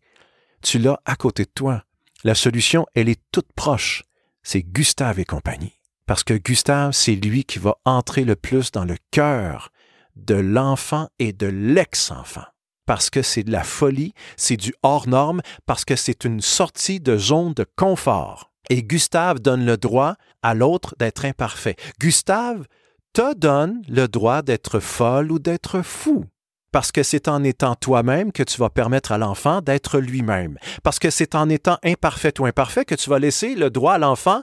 Tu 0.62 0.78
l'as 0.78 1.00
à 1.06 1.16
côté 1.16 1.44
de 1.44 1.50
toi. 1.54 1.84
La 2.24 2.34
solution, 2.34 2.84
elle 2.94 3.08
est 3.08 3.22
toute 3.32 3.50
proche. 3.54 4.04
C'est 4.42 4.62
Gustave 4.62 5.20
et 5.20 5.24
compagnie. 5.24 5.80
Parce 6.06 6.24
que 6.24 6.34
Gustave, 6.34 6.92
c'est 6.92 7.14
lui 7.14 7.44
qui 7.44 7.58
va 7.58 7.76
entrer 7.84 8.24
le 8.24 8.36
plus 8.36 8.72
dans 8.72 8.84
le 8.84 8.96
cœur 9.10 9.70
de 10.16 10.34
l'enfant 10.34 11.08
et 11.18 11.32
de 11.32 11.46
l'ex-enfant. 11.46 12.44
Parce 12.86 13.10
que 13.10 13.22
c'est 13.22 13.44
de 13.44 13.52
la 13.52 13.62
folie, 13.62 14.12
c'est 14.36 14.56
du 14.56 14.74
hors 14.82 15.06
norme, 15.06 15.42
parce 15.66 15.84
que 15.84 15.94
c'est 15.94 16.24
une 16.24 16.40
sortie 16.40 16.98
de 16.98 17.16
zone 17.16 17.54
de 17.54 17.64
confort. 17.76 18.50
Et 18.68 18.82
Gustave 18.82 19.38
donne 19.38 19.64
le 19.64 19.76
droit 19.76 20.16
à 20.42 20.54
l'autre 20.54 20.96
d'être 20.98 21.24
imparfait. 21.24 21.76
Gustave 22.00 22.64
te 23.12 23.34
donne 23.34 23.82
le 23.88 24.08
droit 24.08 24.42
d'être 24.42 24.80
folle 24.80 25.30
ou 25.32 25.38
d'être 25.38 25.82
fou. 25.82 26.24
Parce 26.72 26.92
que 26.92 27.02
c'est 27.02 27.28
en 27.28 27.42
étant 27.42 27.74
toi-même 27.74 28.32
que 28.32 28.42
tu 28.42 28.58
vas 28.58 28.70
permettre 28.70 29.12
à 29.12 29.18
l'enfant 29.18 29.60
d'être 29.60 29.98
lui-même. 29.98 30.58
Parce 30.82 30.98
que 30.98 31.10
c'est 31.10 31.34
en 31.34 31.48
étant 31.48 31.78
imparfait 31.82 32.38
ou 32.40 32.46
imparfait 32.46 32.84
que 32.84 32.94
tu 32.94 33.10
vas 33.10 33.18
laisser 33.18 33.54
le 33.54 33.70
droit 33.70 33.94
à 33.94 33.98
l'enfant 33.98 34.42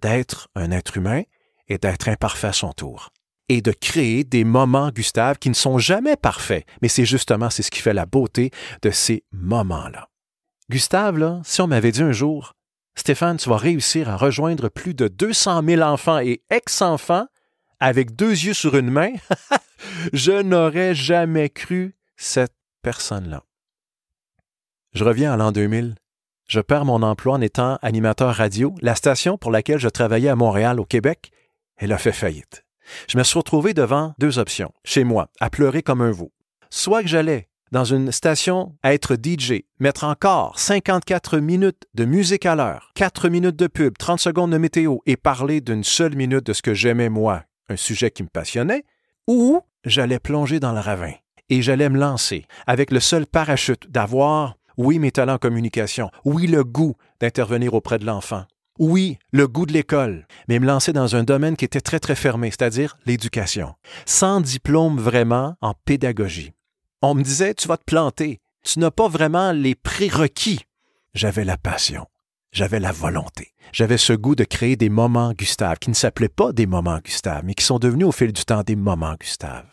d'être 0.00 0.48
un 0.54 0.70
être 0.70 0.96
humain 0.96 1.22
et 1.68 1.78
d'être 1.78 2.08
imparfait 2.08 2.48
à 2.48 2.52
son 2.52 2.72
tour. 2.72 3.10
Et 3.48 3.62
de 3.62 3.72
créer 3.72 4.24
des 4.24 4.44
moments, 4.44 4.90
Gustave, 4.90 5.38
qui 5.38 5.48
ne 5.48 5.54
sont 5.54 5.78
jamais 5.78 6.16
parfaits. 6.16 6.64
Mais 6.80 6.88
c'est 6.88 7.04
justement 7.04 7.50
ce 7.50 7.62
qui 7.62 7.80
fait 7.80 7.94
la 7.94 8.06
beauté 8.06 8.50
de 8.82 8.90
ces 8.90 9.24
moments-là. 9.32 10.08
Gustave, 10.70 11.40
si 11.44 11.60
on 11.60 11.66
m'avait 11.66 11.92
dit 11.92 12.02
un 12.02 12.12
jour, 12.12 12.54
Stéphane, 12.94 13.38
tu 13.38 13.48
vas 13.48 13.56
réussir 13.56 14.10
à 14.10 14.16
rejoindre 14.16 14.68
plus 14.68 14.94
de 14.94 15.08
200 15.08 15.62
000 15.64 15.82
enfants 15.82 16.18
et 16.18 16.42
ex-enfants 16.50 17.26
avec 17.82 18.14
deux 18.14 18.30
yeux 18.30 18.54
sur 18.54 18.76
une 18.76 18.90
main, 18.90 19.10
je 20.12 20.40
n'aurais 20.40 20.94
jamais 20.94 21.50
cru 21.50 21.96
cette 22.16 22.54
personne-là. 22.80 23.42
Je 24.94 25.02
reviens 25.02 25.32
à 25.32 25.36
l'an 25.36 25.50
2000. 25.50 25.96
Je 26.46 26.60
perds 26.60 26.84
mon 26.84 27.02
emploi 27.02 27.34
en 27.34 27.40
étant 27.40 27.80
animateur 27.82 28.36
radio. 28.36 28.72
La 28.82 28.94
station 28.94 29.36
pour 29.36 29.50
laquelle 29.50 29.80
je 29.80 29.88
travaillais 29.88 30.28
à 30.28 30.36
Montréal, 30.36 30.78
au 30.78 30.84
Québec, 30.84 31.32
elle 31.76 31.92
a 31.92 31.98
fait 31.98 32.12
faillite. 32.12 32.64
Je 33.08 33.18
me 33.18 33.24
suis 33.24 33.38
retrouvé 33.38 33.74
devant 33.74 34.14
deux 34.16 34.38
options, 34.38 34.72
chez 34.84 35.02
moi, 35.02 35.28
à 35.40 35.50
pleurer 35.50 35.82
comme 35.82 36.02
un 36.02 36.12
veau. 36.12 36.30
Soit 36.70 37.02
que 37.02 37.08
j'allais 37.08 37.48
dans 37.72 37.84
une 37.84 38.12
station 38.12 38.76
à 38.84 38.94
être 38.94 39.16
DJ, 39.16 39.64
mettre 39.80 40.04
encore 40.04 40.56
54 40.56 41.38
minutes 41.38 41.82
de 41.94 42.04
musique 42.04 42.46
à 42.46 42.54
l'heure, 42.54 42.92
4 42.94 43.28
minutes 43.28 43.56
de 43.56 43.66
pub, 43.66 43.98
30 43.98 44.20
secondes 44.20 44.52
de 44.52 44.58
météo 44.58 44.98
et 45.06 45.16
parler 45.16 45.60
d'une 45.60 45.82
seule 45.82 46.14
minute 46.14 46.46
de 46.46 46.52
ce 46.52 46.62
que 46.62 46.74
j'aimais 46.74 47.08
moi, 47.08 47.44
un 47.68 47.76
sujet 47.76 48.10
qui 48.10 48.22
me 48.22 48.28
passionnait, 48.28 48.84
ou 49.26 49.60
j'allais 49.84 50.18
plonger 50.18 50.60
dans 50.60 50.72
le 50.72 50.80
ravin 50.80 51.12
et 51.48 51.62
j'allais 51.62 51.88
me 51.88 51.98
lancer 51.98 52.46
avec 52.66 52.90
le 52.90 53.00
seul 53.00 53.26
parachute 53.26 53.90
d'avoir, 53.90 54.56
oui, 54.76 54.98
mes 54.98 55.10
talents 55.10 55.34
en 55.34 55.38
communication, 55.38 56.10
oui, 56.24 56.46
le 56.46 56.64
goût 56.64 56.94
d'intervenir 57.20 57.74
auprès 57.74 57.98
de 57.98 58.06
l'enfant, 58.06 58.44
oui, 58.78 59.18
le 59.32 59.46
goût 59.46 59.66
de 59.66 59.72
l'école, 59.72 60.26
mais 60.48 60.58
me 60.58 60.66
lancer 60.66 60.92
dans 60.92 61.14
un 61.14 61.24
domaine 61.24 61.56
qui 61.56 61.64
était 61.64 61.80
très, 61.80 62.00
très 62.00 62.14
fermé, 62.14 62.50
c'est-à-dire 62.50 62.96
l'éducation, 63.04 63.74
sans 64.06 64.40
diplôme 64.40 64.98
vraiment 64.98 65.56
en 65.60 65.74
pédagogie. 65.84 66.52
On 67.02 67.14
me 67.14 67.22
disait, 67.22 67.54
tu 67.54 67.68
vas 67.68 67.76
te 67.76 67.84
planter, 67.84 68.40
tu 68.64 68.78
n'as 68.78 68.90
pas 68.90 69.08
vraiment 69.08 69.52
les 69.52 69.74
prérequis. 69.74 70.60
J'avais 71.14 71.44
la 71.44 71.58
passion, 71.58 72.06
j'avais 72.52 72.80
la 72.80 72.92
volonté, 72.92 73.54
j'avais 73.72 73.96
ce 73.96 74.12
goût 74.12 74.34
de 74.34 74.44
créer 74.44 74.76
des 74.76 74.90
moments 74.90 75.32
Gustave, 75.32 75.78
qui 75.78 75.90
ne 75.90 75.94
s'appelaient 75.94 76.28
pas 76.28 76.52
des 76.52 76.66
moments 76.66 77.00
Gustave, 77.02 77.42
mais 77.44 77.54
qui 77.54 77.64
sont 77.64 77.78
devenus 77.78 78.06
au 78.06 78.12
fil 78.12 78.32
du 78.32 78.44
temps 78.44 78.62
des 78.62 78.76
moments 78.76 79.16
Gustave. 79.18 79.66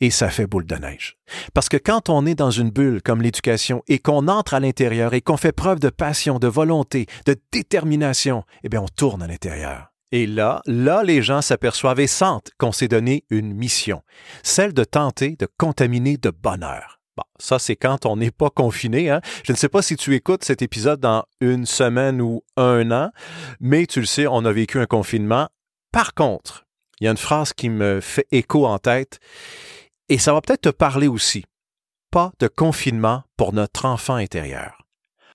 Et 0.00 0.10
ça 0.10 0.28
fait 0.28 0.48
boule 0.48 0.66
de 0.66 0.74
neige. 0.74 1.16
Parce 1.54 1.68
que 1.68 1.76
quand 1.76 2.10
on 2.10 2.26
est 2.26 2.34
dans 2.34 2.50
une 2.50 2.70
bulle 2.70 3.00
comme 3.00 3.22
l'éducation 3.22 3.82
et 3.86 4.00
qu'on 4.00 4.26
entre 4.26 4.54
à 4.54 4.60
l'intérieur 4.60 5.14
et 5.14 5.20
qu'on 5.20 5.36
fait 5.36 5.52
preuve 5.52 5.78
de 5.78 5.88
passion, 5.88 6.38
de 6.40 6.48
volonté, 6.48 7.06
de 7.26 7.36
détermination, 7.52 8.42
eh 8.64 8.68
bien, 8.68 8.82
on 8.82 8.88
tourne 8.88 9.22
à 9.22 9.28
l'intérieur. 9.28 9.92
Et 10.10 10.26
là, 10.26 10.62
là, 10.66 11.02
les 11.04 11.22
gens 11.22 11.42
s'aperçoivent 11.42 12.00
et 12.00 12.06
sentent 12.08 12.50
qu'on 12.58 12.72
s'est 12.72 12.88
donné 12.88 13.24
une 13.30 13.54
mission, 13.54 14.02
celle 14.42 14.74
de 14.74 14.84
tenter 14.84 15.36
de 15.38 15.48
contaminer 15.58 16.16
de 16.16 16.30
bonheur. 16.30 17.00
Bon, 17.16 17.24
ça, 17.38 17.58
c'est 17.58 17.76
quand 17.76 18.06
on 18.06 18.16
n'est 18.16 18.30
pas 18.32 18.50
confiné. 18.50 19.10
Hein? 19.10 19.20
Je 19.44 19.52
ne 19.52 19.56
sais 19.56 19.68
pas 19.68 19.82
si 19.82 19.96
tu 19.96 20.14
écoutes 20.14 20.44
cet 20.44 20.62
épisode 20.62 21.00
dans 21.00 21.24
une 21.40 21.64
semaine 21.64 22.20
ou 22.20 22.42
un 22.56 22.90
an, 22.90 23.10
mais 23.60 23.86
tu 23.86 24.00
le 24.00 24.06
sais, 24.06 24.26
on 24.26 24.44
a 24.44 24.52
vécu 24.52 24.80
un 24.80 24.86
confinement. 24.86 25.48
Par 25.92 26.14
contre, 26.14 26.66
il 27.00 27.04
y 27.04 27.08
a 27.08 27.12
une 27.12 27.16
phrase 27.16 27.52
qui 27.52 27.68
me 27.68 28.00
fait 28.00 28.26
écho 28.32 28.66
en 28.66 28.78
tête, 28.78 29.20
et 30.08 30.18
ça 30.18 30.32
va 30.32 30.40
peut-être 30.40 30.62
te 30.62 30.68
parler 30.70 31.06
aussi. 31.06 31.44
Pas 32.10 32.32
de 32.40 32.48
confinement 32.48 33.22
pour 33.36 33.52
notre 33.52 33.84
enfant 33.86 34.14
intérieur. 34.14 34.86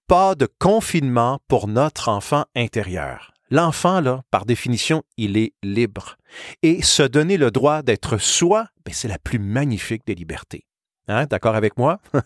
Pas 0.07 0.35
de 0.35 0.47
confinement 0.59 1.39
pour 1.47 1.67
notre 1.67 2.09
enfant 2.09 2.45
intérieur. 2.55 3.33
L'enfant, 3.51 3.99
là, 3.99 4.23
par 4.31 4.45
définition, 4.45 5.03
il 5.17 5.37
est 5.37 5.53
libre. 5.63 6.17
Et 6.61 6.83
se 6.83 7.03
donner 7.03 7.37
le 7.37 7.51
droit 7.51 7.81
d'être 7.81 8.17
soi, 8.17 8.67
ben, 8.85 8.93
c'est 8.93 9.07
la 9.07 9.17
plus 9.17 9.39
magnifique 9.39 10.03
des 10.05 10.15
libertés. 10.15 10.65
Hein, 11.09 11.25
d'accord 11.25 11.55
avec 11.55 11.75
moi? 11.77 11.99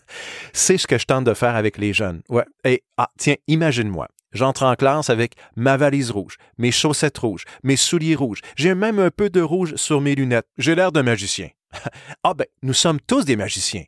c'est 0.52 0.76
ce 0.76 0.86
que 0.86 0.98
je 0.98 1.06
tente 1.06 1.24
de 1.24 1.34
faire 1.34 1.56
avec 1.56 1.78
les 1.78 1.94
jeunes. 1.94 2.20
Ouais. 2.28 2.44
Et, 2.64 2.84
ah, 2.98 3.10
tiens, 3.18 3.36
imagine-moi. 3.48 4.08
J'entre 4.32 4.64
en 4.64 4.74
classe 4.74 5.10
avec 5.10 5.34
ma 5.56 5.76
valise 5.76 6.10
rouge, 6.10 6.36
mes 6.58 6.70
chaussettes 6.70 7.16
rouges, 7.18 7.44
mes 7.62 7.76
souliers 7.76 8.16
rouges. 8.16 8.40
J'ai 8.56 8.74
même 8.74 8.98
un 8.98 9.10
peu 9.10 9.30
de 9.30 9.40
rouge 9.40 9.76
sur 9.76 10.00
mes 10.00 10.14
lunettes. 10.14 10.46
J'ai 10.58 10.74
l'air 10.74 10.92
d'un 10.92 11.04
magicien. 11.04 11.48
ah 12.24 12.34
ben, 12.34 12.46
nous 12.62 12.74
sommes 12.74 13.00
tous 13.00 13.24
des 13.24 13.36
magiciens. 13.36 13.84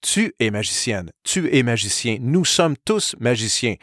Tu 0.00 0.32
es 0.38 0.50
magicienne, 0.50 1.10
tu 1.24 1.52
es 1.52 1.64
magicien, 1.64 2.18
nous 2.20 2.44
sommes 2.44 2.76
tous 2.84 3.16
magiciens. 3.18 3.74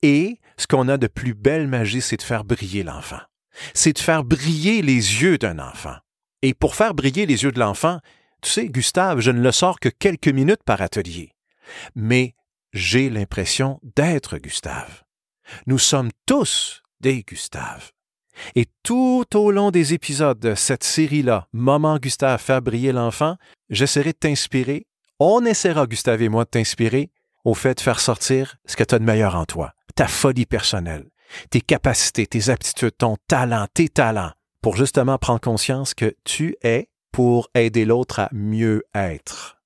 Et 0.00 0.38
ce 0.56 0.66
qu'on 0.66 0.88
a 0.88 0.96
de 0.96 1.06
plus 1.06 1.34
belle 1.34 1.68
magie, 1.68 2.00
c'est 2.00 2.16
de 2.16 2.22
faire 2.22 2.44
briller 2.44 2.82
l'enfant. 2.82 3.20
C'est 3.74 3.92
de 3.92 3.98
faire 3.98 4.24
briller 4.24 4.80
les 4.80 4.94
yeux 5.22 5.36
d'un 5.36 5.58
enfant. 5.58 5.96
Et 6.40 6.54
pour 6.54 6.74
faire 6.74 6.94
briller 6.94 7.26
les 7.26 7.42
yeux 7.44 7.52
de 7.52 7.60
l'enfant, 7.60 7.98
tu 8.42 8.50
sais, 8.50 8.68
Gustave, 8.68 9.20
je 9.20 9.30
ne 9.30 9.40
le 9.40 9.52
sors 9.52 9.80
que 9.80 9.88
quelques 9.88 10.28
minutes 10.28 10.62
par 10.64 10.82
atelier. 10.82 11.32
Mais 11.94 12.34
j'ai 12.72 13.10
l'impression 13.10 13.80
d'être 13.96 14.38
Gustave. 14.38 15.02
Nous 15.66 15.78
sommes 15.78 16.10
tous 16.26 16.82
des 17.00 17.22
Gustave. 17.22 17.92
Et 18.54 18.66
tout 18.82 19.26
au 19.34 19.50
long 19.50 19.70
des 19.70 19.92
épisodes 19.92 20.38
de 20.38 20.54
cette 20.54 20.84
série-là, 20.84 21.48
Moment 21.52 21.98
Gustave, 21.98 22.40
faire 22.40 22.62
briller 22.62 22.92
l'enfant, 22.92 23.36
j'essaierai 23.68 24.12
de 24.12 24.18
t'inspirer. 24.18 24.86
On 25.18 25.44
essaiera, 25.44 25.86
Gustave 25.86 26.22
et 26.22 26.28
moi, 26.28 26.44
de 26.44 26.50
t'inspirer 26.50 27.10
au 27.44 27.54
fait 27.54 27.74
de 27.74 27.80
faire 27.80 28.00
sortir 28.00 28.56
ce 28.66 28.76
que 28.76 28.84
tu 28.84 28.94
as 28.94 28.98
de 28.98 29.04
meilleur 29.04 29.34
en 29.34 29.46
toi, 29.46 29.72
ta 29.94 30.06
folie 30.06 30.46
personnelle, 30.46 31.08
tes 31.50 31.60
capacités, 31.60 32.26
tes 32.26 32.50
aptitudes, 32.50 32.96
ton 32.96 33.16
talent, 33.28 33.66
tes 33.72 33.88
talents, 33.88 34.32
pour 34.62 34.76
justement 34.76 35.18
prendre 35.18 35.40
conscience 35.40 35.94
que 35.94 36.14
tu 36.24 36.56
es 36.62 36.88
pour 37.20 37.50
aider 37.54 37.84
l'autre 37.84 38.20
à 38.20 38.30
mieux 38.32 38.82
être. 38.94 39.58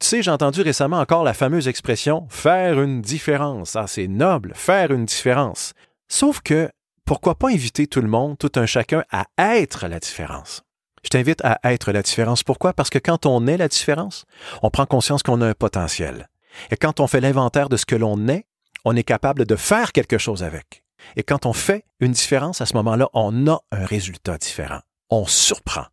Tu 0.00 0.06
sais, 0.06 0.22
j'ai 0.22 0.30
entendu 0.30 0.62
récemment 0.62 0.98
encore 0.98 1.24
la 1.24 1.34
fameuse 1.34 1.68
expression 1.68 2.26
faire 2.30 2.80
une 2.80 3.02
différence. 3.02 3.76
Ah, 3.76 3.86
c'est 3.86 4.08
noble, 4.08 4.52
faire 4.54 4.92
une 4.92 5.04
différence. 5.04 5.74
Sauf 6.08 6.40
que 6.40 6.70
pourquoi 7.04 7.34
pas 7.34 7.50
inviter 7.50 7.86
tout 7.86 8.00
le 8.00 8.08
monde, 8.08 8.38
tout 8.38 8.52
un 8.54 8.64
chacun, 8.64 9.04
à 9.12 9.26
être 9.36 9.88
la 9.88 10.00
différence? 10.00 10.62
Je 11.04 11.10
t'invite 11.10 11.44
à 11.44 11.60
être 11.64 11.92
la 11.92 12.00
différence. 12.00 12.42
Pourquoi? 12.42 12.72
Parce 12.72 12.88
que 12.88 12.98
quand 12.98 13.26
on 13.26 13.46
est 13.46 13.58
la 13.58 13.68
différence, 13.68 14.24
on 14.62 14.70
prend 14.70 14.86
conscience 14.86 15.22
qu'on 15.22 15.42
a 15.42 15.46
un 15.48 15.52
potentiel. 15.52 16.30
Et 16.70 16.76
quand 16.76 16.98
on 16.98 17.06
fait 17.06 17.20
l'inventaire 17.20 17.68
de 17.68 17.76
ce 17.76 17.84
que 17.84 17.94
l'on 17.94 18.26
est, 18.28 18.46
on 18.86 18.96
est 18.96 19.04
capable 19.04 19.44
de 19.44 19.56
faire 19.56 19.92
quelque 19.92 20.16
chose 20.16 20.42
avec. 20.42 20.82
Et 21.16 21.24
quand 21.24 21.44
on 21.44 21.52
fait 21.52 21.84
une 22.00 22.12
différence, 22.12 22.62
à 22.62 22.66
ce 22.66 22.74
moment-là, 22.76 23.10
on 23.12 23.48
a 23.48 23.60
un 23.70 23.84
résultat 23.84 24.38
différent. 24.38 24.80
On 25.10 25.26
surprend. 25.26 25.84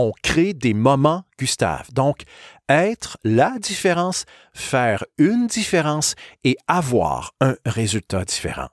On 0.00 0.12
crée 0.22 0.54
des 0.54 0.74
moments 0.74 1.24
Gustave. 1.40 1.92
Donc, 1.92 2.22
être 2.68 3.18
la 3.24 3.58
différence, 3.58 4.26
faire 4.54 5.04
une 5.18 5.48
différence 5.48 6.14
et 6.44 6.56
avoir 6.68 7.34
un 7.40 7.56
résultat 7.66 8.24
différent. 8.24 8.68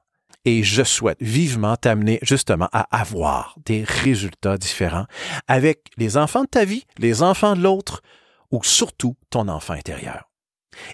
Et 0.46 0.62
je 0.62 0.84
souhaite 0.84 1.18
vivement 1.20 1.78
t'amener 1.78 2.20
justement 2.22 2.70
à 2.74 2.82
avoir 2.96 3.56
des 3.66 3.84
résultats 3.84 4.60
différents 4.60 5.08
avec 5.48 5.88
les 5.98 6.16
enfants 6.16 6.44
de 6.44 6.48
ta 6.48 6.64
vie, 6.64 6.86
les 7.00 7.24
enfants 7.24 7.56
de 7.56 7.62
l'autre 7.64 8.04
ou 8.52 8.64
surtout 8.64 9.16
ton 9.32 9.48
enfant 9.48 9.74
intérieur. 9.74 10.30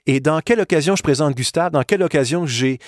Et 0.05 0.21
dans 0.21 0.39
quelle 0.39 0.61
occasion 0.61 0.95
je 0.95 1.03
présente 1.03 1.35
Gustave, 1.35 1.73
dans 1.73 1.83
quelle 1.83 2.03
occasion 2.03 2.45
j'ai, 2.45 2.79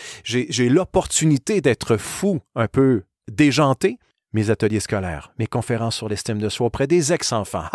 l'opportunité 0.59 1.59
d'être 1.59 1.97
fou, 1.97 2.39
un 2.55 2.69
peu 2.69 3.03
déjanté, 3.29 3.97
mes 4.33 4.49
ateliers 4.49 4.79
scolaires, 4.79 5.31
mes 5.39 5.47
conférences 5.47 5.95
sur 5.95 6.09
l'estime 6.09 6.39
de 6.39 6.49
soi 6.49 6.67
auprès 6.67 6.87
des 6.87 7.13
ex-enfants. 7.13 7.65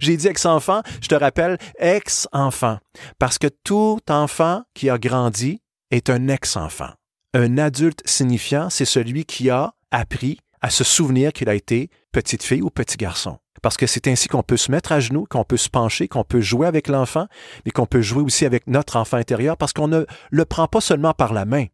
J'ai 0.00 0.16
dit 0.16 0.28
ex-enfant, 0.28 0.82
je 1.00 1.08
te 1.08 1.14
rappelle, 1.14 1.58
ex-enfant. 1.78 2.78
Parce 3.18 3.38
que 3.38 3.48
tout 3.64 4.00
enfant 4.08 4.62
qui 4.74 4.90
a 4.90 4.98
grandi 4.98 5.62
est 5.90 6.10
un 6.10 6.28
ex-enfant. 6.28 6.90
Un 7.34 7.56
adulte 7.58 8.02
signifiant, 8.04 8.68
c'est 8.68 8.84
celui 8.84 9.24
qui 9.24 9.48
a 9.48 9.72
appris 9.90 10.38
à 10.60 10.70
se 10.70 10.84
souvenir 10.84 11.32
qu'il 11.32 11.48
a 11.48 11.54
été 11.54 11.90
petite 12.12 12.42
fille 12.42 12.62
ou 12.62 12.70
petit 12.70 12.96
garçon. 12.96 13.38
Parce 13.62 13.76
que 13.76 13.86
c'est 13.86 14.08
ainsi 14.08 14.28
qu'on 14.28 14.42
peut 14.42 14.56
se 14.56 14.70
mettre 14.70 14.92
à 14.92 15.00
genoux, 15.00 15.24
qu'on 15.30 15.44
peut 15.44 15.56
se 15.56 15.68
pencher, 15.68 16.08
qu'on 16.08 16.24
peut 16.24 16.40
jouer 16.40 16.66
avec 16.66 16.88
l'enfant, 16.88 17.26
mais 17.64 17.70
qu'on 17.70 17.86
peut 17.86 18.02
jouer 18.02 18.22
aussi 18.22 18.44
avec 18.44 18.66
notre 18.66 18.96
enfant 18.96 19.18
intérieur 19.18 19.56
parce 19.56 19.72
qu'on 19.72 19.88
ne 19.88 20.04
le 20.30 20.44
prend 20.44 20.66
pas 20.66 20.80
seulement 20.80 21.12
par 21.12 21.32
la 21.32 21.44
main. 21.44 21.66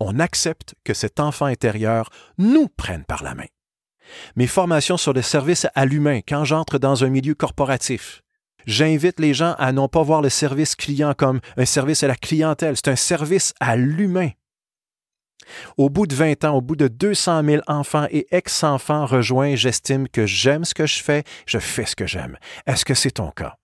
On 0.00 0.18
accepte 0.18 0.74
que 0.82 0.94
cet 0.94 1.20
enfant 1.20 1.46
intérieur 1.46 2.08
nous 2.38 2.68
prenne 2.68 3.04
par 3.04 3.22
la 3.22 3.34
main. 3.34 3.46
Mes 4.34 4.46
formations 4.46 4.96
sur 4.96 5.12
le 5.12 5.22
service 5.22 5.66
à 5.74 5.84
l'humain 5.84 6.20
quand 6.26 6.44
j'entre 6.44 6.78
dans 6.78 7.04
un 7.04 7.10
milieu 7.10 7.34
corporatif. 7.34 8.22
J'invite 8.66 9.20
les 9.20 9.34
gens 9.34 9.54
à 9.58 9.72
non 9.72 9.88
pas 9.88 10.02
voir 10.02 10.22
le 10.22 10.28
service 10.28 10.74
client 10.74 11.14
comme 11.14 11.40
un 11.56 11.64
service 11.64 12.02
à 12.02 12.08
la 12.08 12.16
clientèle, 12.16 12.76
c'est 12.76 12.88
un 12.88 12.96
service 12.96 13.54
à 13.60 13.76
l'humain. 13.76 14.30
Au 15.76 15.90
bout 15.90 16.06
de 16.06 16.14
20 16.14 16.44
ans, 16.44 16.56
au 16.56 16.60
bout 16.60 16.76
de 16.76 16.88
200 16.88 17.42
000 17.44 17.62
enfants 17.66 18.06
et 18.10 18.26
ex-enfants 18.30 19.06
rejoints, 19.06 19.54
j'estime 19.54 20.08
que 20.08 20.26
j'aime 20.26 20.64
ce 20.64 20.74
que 20.74 20.86
je 20.86 21.02
fais, 21.02 21.24
je 21.46 21.58
fais 21.58 21.86
ce 21.86 21.96
que 21.96 22.06
j'aime. 22.06 22.36
Est-ce 22.66 22.84
que 22.84 22.94
c'est 22.94 23.12
ton 23.12 23.30
cas? 23.30 23.56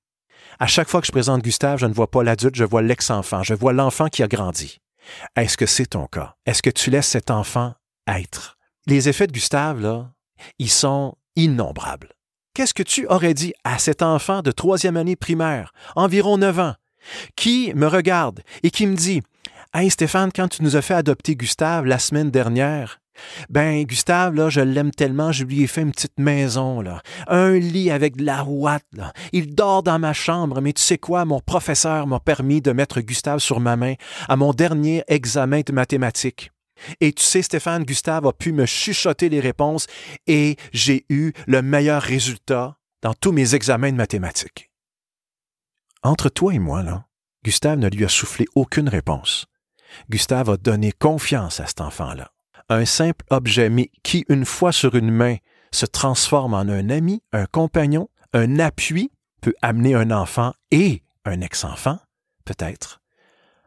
À 0.59 0.66
chaque 0.66 0.88
fois 0.88 1.00
que 1.00 1.07
je 1.07 1.12
présente 1.12 1.43
Gustave, 1.43 1.78
je 1.78 1.87
ne 1.87 1.93
vois 1.93 2.11
pas 2.11 2.23
l'adulte, 2.23 2.57
je 2.57 2.64
vois 2.64 2.83
l'ex-enfant, 2.83 3.43
je 3.43 3.55
vois 3.55 3.75
l'enfant 3.75 4.09
qui 4.09 4.23
a 4.23 4.28
grandi. 4.28 4.81
Est-ce 5.37 5.57
que 5.57 5.67
c'est 5.67 5.87
ton 5.87 6.07
cas? 6.07 6.35
Est-ce 6.47 6.63
que 6.63 6.71
tu 6.71 6.91
laisses 6.91 7.09
cet 7.09 7.31
enfant 7.31 7.75
être? 8.07 8.57
Les 8.87 9.09
effets 9.09 9.27
de 9.27 9.33
Gustave, 9.33 9.81
là, 9.81 10.13
ils 10.59 10.71
sont 10.71 11.17
innombrables. 11.35 12.13
Qu'est-ce 12.55 12.75
que 12.75 12.83
tu 12.83 13.07
aurais 13.09 13.35
dit 13.35 13.53
à 13.65 13.79
cet 13.79 14.03
enfant 14.03 14.43
de 14.43 14.51
troisième 14.51 14.97
année 14.97 15.17
primaire, 15.17 15.73
environ 15.95 16.39
9 16.39 16.59
ans, 16.59 16.75
qui 17.37 17.73
me 17.75 17.87
regarde 17.87 18.41
et 18.63 18.71
qui 18.71 18.87
me 18.87 18.97
dit 18.97 19.23
Hey 19.75 19.91
Stéphane, 19.91 20.31
quand 20.35 20.49
tu 20.49 20.63
nous 20.63 20.77
as 20.77 20.83
fait 20.83 20.95
adopter 20.95 21.37
Gustave 21.37 21.85
la 21.85 21.99
semaine 21.99 22.31
dernière, 22.31 23.01
Ben, 23.49 23.85
Gustave, 23.85 24.35
là, 24.35 24.49
je 24.49 24.61
l'aime 24.61 24.90
tellement, 24.90 25.32
je 25.32 25.44
lui 25.44 25.62
ai 25.62 25.66
fait 25.66 25.82
une 25.82 25.92
petite 25.92 26.18
maison, 26.18 26.80
là. 26.80 27.00
Un 27.28 27.52
lit 27.58 27.90
avec 27.90 28.16
de 28.16 28.25
la 28.25 28.42
rouette, 28.42 28.87
là. 28.92 29.12
Il 29.32 29.54
dort 29.54 29.82
dans 29.82 29.99
ma 29.99 30.12
chambre, 30.12 30.61
mais 30.61 30.73
tu 30.73 30.82
sais 30.82 30.99
quoi, 30.99 31.25
mon 31.25 31.40
professeur 31.40 32.06
m'a 32.06 32.20
permis 32.20 32.61
de 32.61 32.73
mettre 32.73 33.00
Gustave 33.00 33.40
sur 33.40 33.61
ma 33.61 33.76
main 33.76 33.94
à 34.28 34.37
mon 34.37 34.52
dernier 34.52 35.04
examen 35.08 35.61
de 35.64 35.73
mathématiques. 35.73 36.50
Et 37.00 37.12
tu 37.12 37.23
sais, 37.23 37.42
Stéphane, 37.42 37.85
Gustave 37.85 38.26
a 38.26 38.32
pu 38.32 38.52
me 38.52 38.66
chuchoter 38.66 39.28
les 39.28 39.40
réponses 39.40 39.87
et 40.26 40.56
j'ai 40.73 41.06
eu 41.08 41.32
le 41.46 41.62
meilleur 41.62 42.02
résultat 42.02 42.76
dans 43.02 43.14
tous 43.14 43.32
mes 43.32 43.54
examens 43.54 43.92
de 43.92 43.96
mathématiques. 43.96 44.70
Entre 46.02 46.28
toi 46.28 46.54
et 46.54 46.58
moi, 46.58 46.82
là, 46.82 47.06
Gustave 47.44 47.78
ne 47.78 47.88
lui 47.88 48.04
a 48.04 48.08
soufflé 48.08 48.46
aucune 48.54 48.88
réponse. 48.88 49.46
Gustave 50.11 50.50
a 50.50 50.56
donné 50.56 50.92
confiance 50.92 51.61
à 51.61 51.66
cet 51.66 51.80
enfant-là 51.80 52.32
un 52.68 52.85
simple 52.85 53.25
objet, 53.30 53.70
mais 53.70 53.90
qui, 54.02 54.25
une 54.28 54.44
fois 54.44 54.73
sur 54.73 54.94
une 54.94 55.11
main, 55.11 55.37
se 55.73 55.87
transforme 55.87 56.54
en 56.54 56.61
un 56.61 56.90
ami, 56.90 57.23
un 57.32 57.46
compagnon, 57.46 58.08
un 58.32 58.58
appui, 58.58 59.11
peut 59.40 59.54
amener 59.62 59.94
un 59.94 60.11
enfant 60.11 60.54
et 60.70 61.02
un 61.25 61.40
ex-enfant, 61.40 61.99
peut-être, 62.44 63.00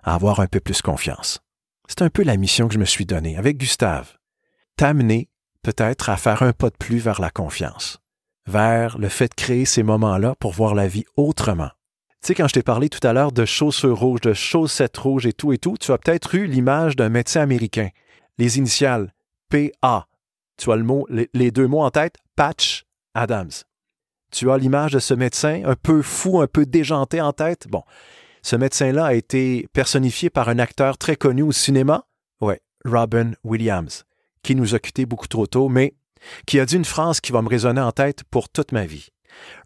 à 0.03 0.15
avoir 0.15 0.39
un 0.39 0.47
peu 0.47 0.59
plus 0.59 0.81
confiance. 0.81 1.39
C'est 1.87 2.01
un 2.01 2.09
peu 2.09 2.23
la 2.23 2.37
mission 2.37 2.67
que 2.67 2.73
je 2.73 2.79
me 2.79 2.85
suis 2.85 3.05
donnée 3.05 3.37
avec 3.37 3.57
Gustave. 3.57 4.17
T'amener, 4.75 5.29
peut-être, 5.63 6.09
à 6.09 6.17
faire 6.17 6.43
un 6.43 6.53
pas 6.53 6.69
de 6.69 6.77
plus 6.77 6.99
vers 6.99 7.21
la 7.21 7.29
confiance, 7.29 7.99
vers 8.47 8.97
le 8.97 9.09
fait 9.09 9.29
de 9.29 9.35
créer 9.35 9.65
ces 9.65 9.83
moments-là 9.83 10.35
pour 10.39 10.53
voir 10.53 10.75
la 10.75 10.87
vie 10.87 11.05
autrement. 11.15 11.69
Tu 12.21 12.27
sais, 12.27 12.35
quand 12.35 12.47
je 12.47 12.53
t'ai 12.53 12.63
parlé 12.63 12.89
tout 12.89 13.05
à 13.07 13.13
l'heure 13.13 13.31
de 13.31 13.45
chaussures 13.45 13.97
rouges, 13.97 14.21
de 14.21 14.33
chaussettes 14.33 14.97
rouges 14.97 15.25
et 15.25 15.33
tout 15.33 15.53
et 15.53 15.57
tout, 15.57 15.77
tu 15.79 15.91
as 15.91 15.97
peut-être 15.97 16.35
eu 16.35 16.45
l'image 16.45 16.95
d'un 16.95 17.09
médecin 17.09 17.41
américain 17.41 17.89
les 18.39 18.57
initiales 18.57 19.13
PA. 19.49 20.07
Tu 20.57 20.71
as 20.71 20.75
le 20.75 20.83
mot, 20.83 21.05
les, 21.09 21.51
deux 21.51 21.67
mots 21.67 21.83
en 21.83 21.91
tête, 21.91 22.15
Patch 22.35 22.85
Adams. 23.13 23.51
Tu 24.31 24.49
as 24.49 24.57
l'image 24.57 24.93
de 24.93 24.99
ce 24.99 25.13
médecin 25.13 25.61
un 25.65 25.75
peu 25.75 26.01
fou, 26.01 26.41
un 26.41 26.47
peu 26.47 26.65
déjanté 26.65 27.21
en 27.21 27.33
tête? 27.33 27.67
Bon, 27.67 27.83
ce 28.41 28.55
médecin-là 28.55 29.05
a 29.05 29.13
été 29.13 29.67
personnifié 29.73 30.29
par 30.29 30.49
un 30.49 30.59
acteur 30.59 30.97
très 30.97 31.15
connu 31.15 31.41
au 31.41 31.51
cinéma, 31.51 32.05
ouais, 32.41 32.61
Robin 32.85 33.31
Williams, 33.43 34.05
qui 34.43 34.55
nous 34.55 34.73
a 34.75 34.79
quittés 34.79 35.05
beaucoup 35.05 35.27
trop 35.27 35.47
tôt, 35.47 35.69
mais 35.69 35.95
qui 36.45 36.59
a 36.59 36.65
dit 36.65 36.75
une 36.75 36.85
phrase 36.85 37.21
qui 37.21 37.31
va 37.31 37.41
me 37.41 37.49
résonner 37.49 37.81
en 37.81 37.91
tête 37.91 38.23
pour 38.25 38.49
toute 38.49 38.71
ma 38.71 38.85
vie. 38.85 39.09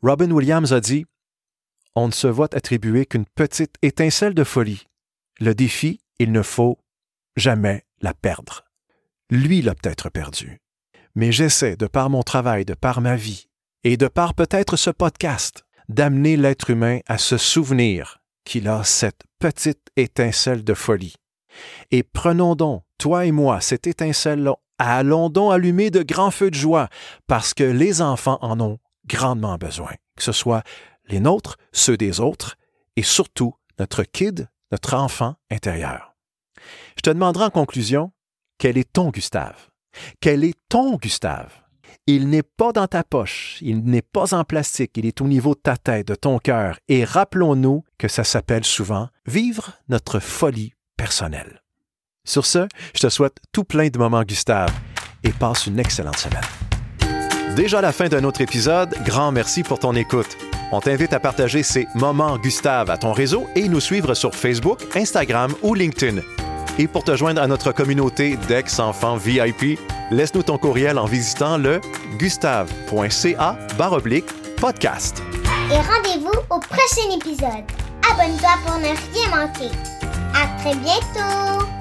Robin 0.02 0.32
Williams 0.32 0.74
a 0.74 0.80
dit 0.80 1.06
On 1.96 2.08
ne 2.08 2.12
se 2.12 2.28
voit 2.28 2.54
attribuer 2.56 3.06
qu'une 3.06 3.26
petite 3.26 3.76
étincelle 3.82 4.34
de 4.34 4.44
folie. 4.44 4.88
Le 5.40 5.54
défi, 5.56 6.00
il 6.20 6.32
ne 6.32 6.42
faut 6.42 6.78
jamais 7.36 7.84
la 8.04 8.14
perdre. 8.14 8.66
Lui 9.32 9.64
l'a 9.64 9.74
peut-être 9.74 10.10
perdu. 10.10 10.62
Mais 11.16 11.32
j'essaie, 11.32 11.76
de 11.76 11.88
par 11.88 12.10
mon 12.10 12.22
travail, 12.22 12.66
de 12.66 12.76
par 12.76 13.02
ma 13.02 13.16
vie, 13.16 13.48
et 13.84 13.98
de 13.98 14.08
par 14.08 14.36
peut-être 14.36 14.78
ce 14.78 14.90
podcast, 14.90 15.64
d'amener 15.90 16.38
l'être 16.38 16.70
humain 16.70 17.00
à 17.08 17.18
se 17.18 17.38
souvenir 17.38 18.20
qu'il 18.46 18.68
a 18.68 18.84
cette 18.84 19.24
petite 19.40 19.88
étincelle 19.96 20.64
de 20.64 20.74
folie. 20.74 21.16
Et 21.92 22.04
prenons 22.04 22.56
donc, 22.56 22.84
toi 22.98 23.26
et 23.26 23.32
moi, 23.32 23.62
cette 23.62 23.88
étincelle-là, 23.88 24.56
allons 24.80 25.30
donc 25.30 25.54
allumer 25.54 25.90
de 25.90 26.04
grands 26.04 26.32
feux 26.32 26.52
de 26.52 26.56
joie, 26.56 26.90
parce 27.28 27.54
que 27.54 27.64
les 27.64 28.02
enfants 28.02 28.40
en 28.42 28.60
ont 28.60 28.80
grandement 29.08 29.58
besoin, 29.58 29.92
que 30.18 30.24
ce 30.24 30.32
soit 30.32 30.64
les 31.08 31.20
nôtres, 31.20 31.58
ceux 31.72 31.98
des 31.98 32.20
autres, 32.20 32.58
et 32.96 33.04
surtout 33.04 33.56
notre 33.80 34.04
kid, 34.04 34.50
notre 34.72 34.94
enfant 34.96 35.36
intérieur. 35.52 36.13
Je 36.96 37.02
te 37.02 37.10
demanderai 37.10 37.46
en 37.46 37.50
conclusion, 37.50 38.12
quel 38.58 38.78
est 38.78 38.92
ton 38.92 39.10
Gustave? 39.10 39.70
Quel 40.20 40.44
est 40.44 40.58
ton 40.70 40.96
Gustave? 40.98 41.52
Il 42.06 42.30
n'est 42.30 42.44
pas 42.44 42.74
dans 42.74 42.88
ta 42.88 43.04
poche, 43.04 43.60
il 43.62 43.84
n'est 43.84 44.02
pas 44.02 44.34
en 44.34 44.44
plastique, 44.44 44.92
il 44.96 45.06
est 45.06 45.22
au 45.22 45.28
niveau 45.28 45.56
de 45.56 45.60
ta 45.60 45.78
tête, 45.78 46.08
de 46.08 46.16
ton 46.16 46.38
cœur, 46.38 46.78
et 46.90 47.06
rappelons-nous 47.06 47.84
que 47.98 48.10
ça 48.10 48.26
s'appelle 48.26 48.66
souvent 48.66 49.08
vivre 49.26 49.74
notre 49.88 50.20
folie 50.20 50.74
personnelle. 50.98 51.62
Sur 52.26 52.46
ce, 52.46 52.68
je 52.96 53.02
te 53.02 53.10
souhaite 53.10 53.38
tout 53.52 53.64
plein 53.64 53.88
de 53.88 53.98
moments 53.98 54.24
Gustave 54.24 54.74
et 55.24 55.32
passe 55.32 55.68
une 55.68 55.80
excellente 55.80 56.18
semaine. 56.18 56.42
Déjà 57.56 57.82
la 57.82 57.92
fin 57.92 58.08
d'un 58.08 58.24
autre 58.24 58.42
épisode, 58.42 58.96
grand 59.06 59.32
merci 59.32 59.64
pour 59.64 59.80
ton 59.80 59.94
écoute. 59.94 60.38
On 60.72 60.82
t'invite 60.82 61.14
à 61.14 61.20
partager 61.20 61.62
ces 61.62 61.88
moments 61.94 62.38
Gustave 62.38 62.90
à 62.90 62.98
ton 62.98 63.14
réseau 63.14 63.46
et 63.56 63.68
nous 63.68 63.80
suivre 63.80 64.14
sur 64.14 64.34
Facebook, 64.34 64.80
Instagram 64.96 65.54
ou 65.62 65.76
LinkedIn. 65.76 66.22
Et 66.80 66.88
pour 66.88 67.04
te 67.04 67.16
joindre 67.16 67.42
à 67.42 67.48
notre 67.48 67.72
communauté 67.72 68.36
d'ex-enfants 68.48 69.18
VIP, 69.18 69.80
laisse-nous 70.12 70.44
ton 70.44 70.58
courriel 70.58 70.98
en 70.98 71.06
visitant 71.06 71.58
le 71.58 71.80
gustave.ca 72.18 73.58
podcast. 74.60 75.22
Et 75.72 75.76
rendez-vous 75.76 76.40
au 76.50 76.60
prochain 76.60 77.12
épisode. 77.16 77.66
Abonne-toi 78.12 78.50
pour 78.66 78.78
ne 78.78 78.86
rien 78.86 79.30
manquer. 79.30 79.76
À 80.34 80.60
très 80.60 80.76
bientôt! 80.76 81.73